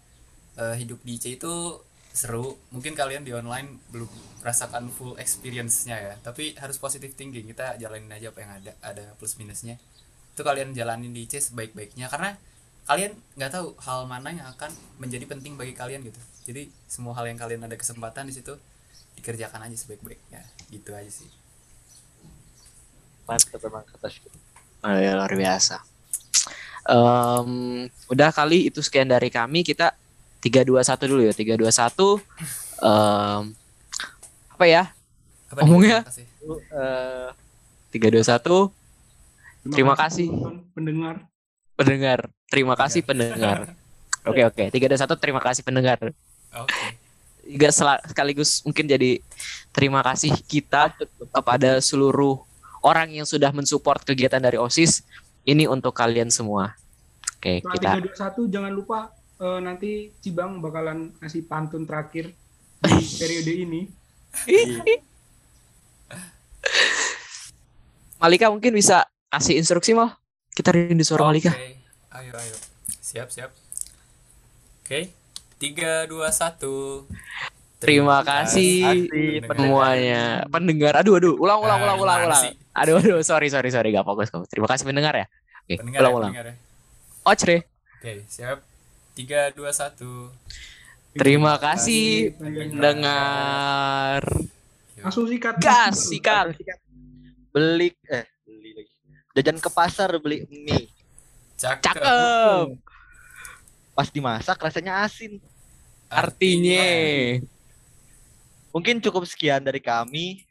Eh, 0.53 0.75
hidup 0.85 1.01
di 1.01 1.17
IC 1.17 1.41
itu 1.41 1.81
seru. 2.13 2.55
Mungkin 2.69 2.93
kalian 2.93 3.25
di 3.25 3.33
online 3.33 3.81
belum 3.89 4.07
merasakan 4.45 4.87
full 4.93 5.17
experience-nya 5.17 5.97
ya. 5.97 6.13
Tapi 6.21 6.53
harus 6.61 6.77
positive 6.77 7.17
thinking. 7.17 7.49
Kita 7.49 7.75
jalanin 7.81 8.13
aja 8.13 8.29
apa 8.29 8.39
yang 8.45 8.51
ada 8.61 8.71
ada 8.85 9.03
plus 9.17 9.35
minusnya. 9.41 9.81
Itu 10.37 10.45
kalian 10.45 10.71
jalanin 10.77 11.11
di 11.11 11.25
IC 11.25 11.51
sebaik-baiknya 11.51 12.07
karena 12.07 12.37
kalian 12.85 13.17
nggak 13.35 13.51
tahu 13.51 13.73
hal 13.81 14.05
mana 14.05 14.29
yang 14.29 14.47
akan 14.53 14.69
menjadi 15.01 15.25
penting 15.25 15.57
bagi 15.57 15.73
kalian 15.73 16.05
gitu. 16.05 16.21
Jadi 16.45 16.69
semua 16.85 17.17
hal 17.17 17.25
yang 17.25 17.39
kalian 17.41 17.65
ada 17.65 17.73
kesempatan 17.73 18.29
di 18.29 18.33
situ 18.37 18.53
dikerjakan 19.17 19.65
aja 19.65 19.75
sebaik-baiknya. 19.75 20.45
Gitu 20.69 20.93
aja 20.93 21.09
sih. 21.09 21.29
Mantap 23.25 23.61
emang 23.63 23.87
kata 23.87 24.07
sih. 24.11 24.21
Oh, 24.83 24.91
ya, 24.99 25.15
luar 25.15 25.31
biasa. 25.31 25.79
Em, 26.83 27.87
udah 28.11 28.29
kali 28.35 28.67
itu 28.67 28.83
sekian 28.83 29.07
dari 29.07 29.31
kami. 29.31 29.63
Kita 29.63 29.95
321 30.43 31.09
dulu 31.09 31.21
ya. 31.23 31.33
321 31.33 32.19
em 32.83 33.43
apa 34.53 34.65
ya? 34.67 34.83
apa 35.49 35.59
nih, 35.59 35.65
Ngomongnya? 35.65 35.99
terima 36.03 36.11
kasih. 36.11 36.25
Lu, 36.43 36.55
eh, 36.59 37.29
321 37.95 38.71
Terima 39.71 39.95
kasih. 39.95 40.27
pendengar. 40.75 41.15
pendengar. 41.73 42.19
Terima 42.51 42.75
kasih 42.75 43.01
pendengar. 43.01 43.71
Oke 44.29 44.39
oke. 44.43 44.63
321 44.71 45.19
terima 45.19 45.41
kasih 45.43 45.63
pendengar. 45.63 45.99
oke 46.55 46.83
Juga 47.43 47.67
sekaligus 48.07 48.63
mungkin 48.63 48.87
jadi 48.87 49.19
terima 49.75 49.99
kasih 49.99 50.31
kita 50.47 50.95
kepada 51.27 51.83
seluruh 51.83 52.39
orang 52.79 53.11
yang 53.11 53.27
sudah 53.27 53.51
mensupport 53.51 53.99
kegiatan 54.03 54.39
dari 54.39 54.55
OSIS. 54.55 55.03
Ini 55.43 55.67
untuk 55.67 55.91
kalian 55.91 56.31
semua. 56.31 56.71
Oke, 57.35 57.59
Setelah 57.59 57.99
kita 57.99 58.15
321 58.47 58.47
jangan 58.47 58.71
lupa 58.71 59.11
eh, 59.43 59.59
nanti 59.59 59.89
Cibang 60.23 60.63
bakalan 60.63 61.11
ngasih 61.19 61.43
pantun 61.43 61.83
terakhir 61.83 62.31
di 62.79 63.05
periode 63.19 63.53
ini. 63.53 63.81
Malika 68.17 68.47
mungkin 68.47 68.71
bisa 68.71 69.03
kasih 69.27 69.59
instruksi 69.59 69.91
mal. 69.91 70.15
Kita 70.53 70.71
rindu 70.71 71.03
suara 71.03 71.27
Malika. 71.27 71.51
Oke, 71.51 71.75
ayo 72.13 72.31
ayo. 72.31 72.55
Siap, 72.87 73.27
siap. 73.29 73.51
Oke. 74.83 75.11
tiga 75.59 76.03
dua 76.03 76.27
satu 76.27 77.07
Terima 77.79 78.19
kasih 78.19 79.07
Kasih 79.07 79.47
semuanya 79.47 80.43
pendengar. 80.47 80.95
Aduh 80.99 81.19
aduh, 81.19 81.35
ulang 81.35 81.59
ulang 81.59 81.79
ulang 81.83 81.97
ulang 81.99 82.19
ulang. 82.27 82.43
Aduh 82.75 82.95
aduh, 82.99 83.19
sorry 83.23 83.47
sorry 83.51 83.71
sorry 83.71 83.91
gak 83.91 84.07
fokus 84.07 84.31
kamu. 84.31 84.47
Terima 84.47 84.67
kasih 84.71 84.87
pendengar 84.87 85.15
ya. 85.15 85.25
Oke, 85.63 85.79
Pendengar 85.79 85.99
ulang 86.03 86.11
ya, 86.11 86.19
ulang. 86.19 86.33
ya. 86.35 86.53
Ochre. 87.27 87.57
Oke, 87.99 88.11
siap. 88.27 88.59
Tiga 89.13 89.53
dua 89.53 89.69
satu 89.69 90.33
Terima 91.13 91.61
kasih 91.61 92.33
pendengar. 92.41 92.73
pendengar. 92.73 94.21
Langsung 94.97 95.29
sikat. 95.29 95.61
Gas 95.61 96.09
sikat. 96.09 96.57
beli 97.53 97.93
eh 98.09 98.25
beli 98.49 98.73
lagi. 98.73 98.93
Jajan 99.37 99.57
ke 99.61 99.69
pasar 99.69 100.09
beli 100.17 100.41
mie. 100.49 100.89
Cakep. 101.53 101.85
Cakep. 101.85 102.67
Pas 103.93 104.09
dimasak 104.09 104.57
rasanya 104.57 105.05
asin. 105.05 105.37
Artinya 106.09 106.81
Mungkin 108.73 108.97
cukup 109.05 109.29
sekian 109.29 109.61
dari 109.61 109.77
kami. 109.77 110.41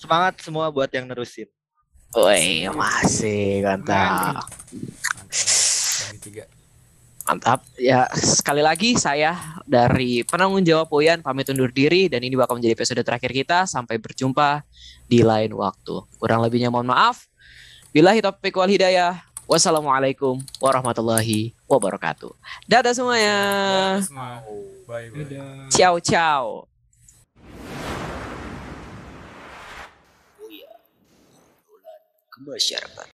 Semangat 0.00 0.40
semua 0.40 0.72
buat 0.72 0.88
yang 0.88 1.04
nerusin. 1.04 1.44
Woi, 2.16 2.72
masih. 2.72 3.60
Mantap. 3.60 4.48
Yang 4.80 6.16
ketiga. 6.16 6.48
Mantap. 7.30 7.62
Ya, 7.78 8.10
sekali 8.18 8.58
lagi 8.58 8.98
saya 8.98 9.38
dari 9.62 10.26
penanggung 10.26 10.66
jawab 10.66 10.90
Boyan 10.90 11.22
pamit 11.22 11.46
undur 11.46 11.70
diri 11.70 12.10
dan 12.10 12.26
ini 12.26 12.34
bakal 12.34 12.58
menjadi 12.58 12.74
episode 12.74 13.06
terakhir 13.06 13.30
kita. 13.30 13.70
Sampai 13.70 14.02
berjumpa 14.02 14.66
di 15.06 15.22
lain 15.22 15.54
waktu. 15.54 16.10
Kurang 16.18 16.42
lebihnya 16.42 16.74
mohon 16.74 16.90
maaf. 16.90 17.30
Bila 17.94 18.18
taufiq 18.18 18.58
wal 18.58 18.66
hidayah. 18.66 19.22
Wassalamualaikum 19.46 20.42
warahmatullahi 20.58 21.54
wabarakatuh. 21.70 22.34
Dadah 22.66 22.94
semuanya. 22.98 23.38
Dadah 24.02 24.06
semua. 24.10 24.30
Bye 24.90 25.10
bye. 25.14 25.22
Dadah. 25.22 25.70
Ciao 25.70 26.02
ciao. 26.02 26.66
Kemasyarakat. 32.34 33.08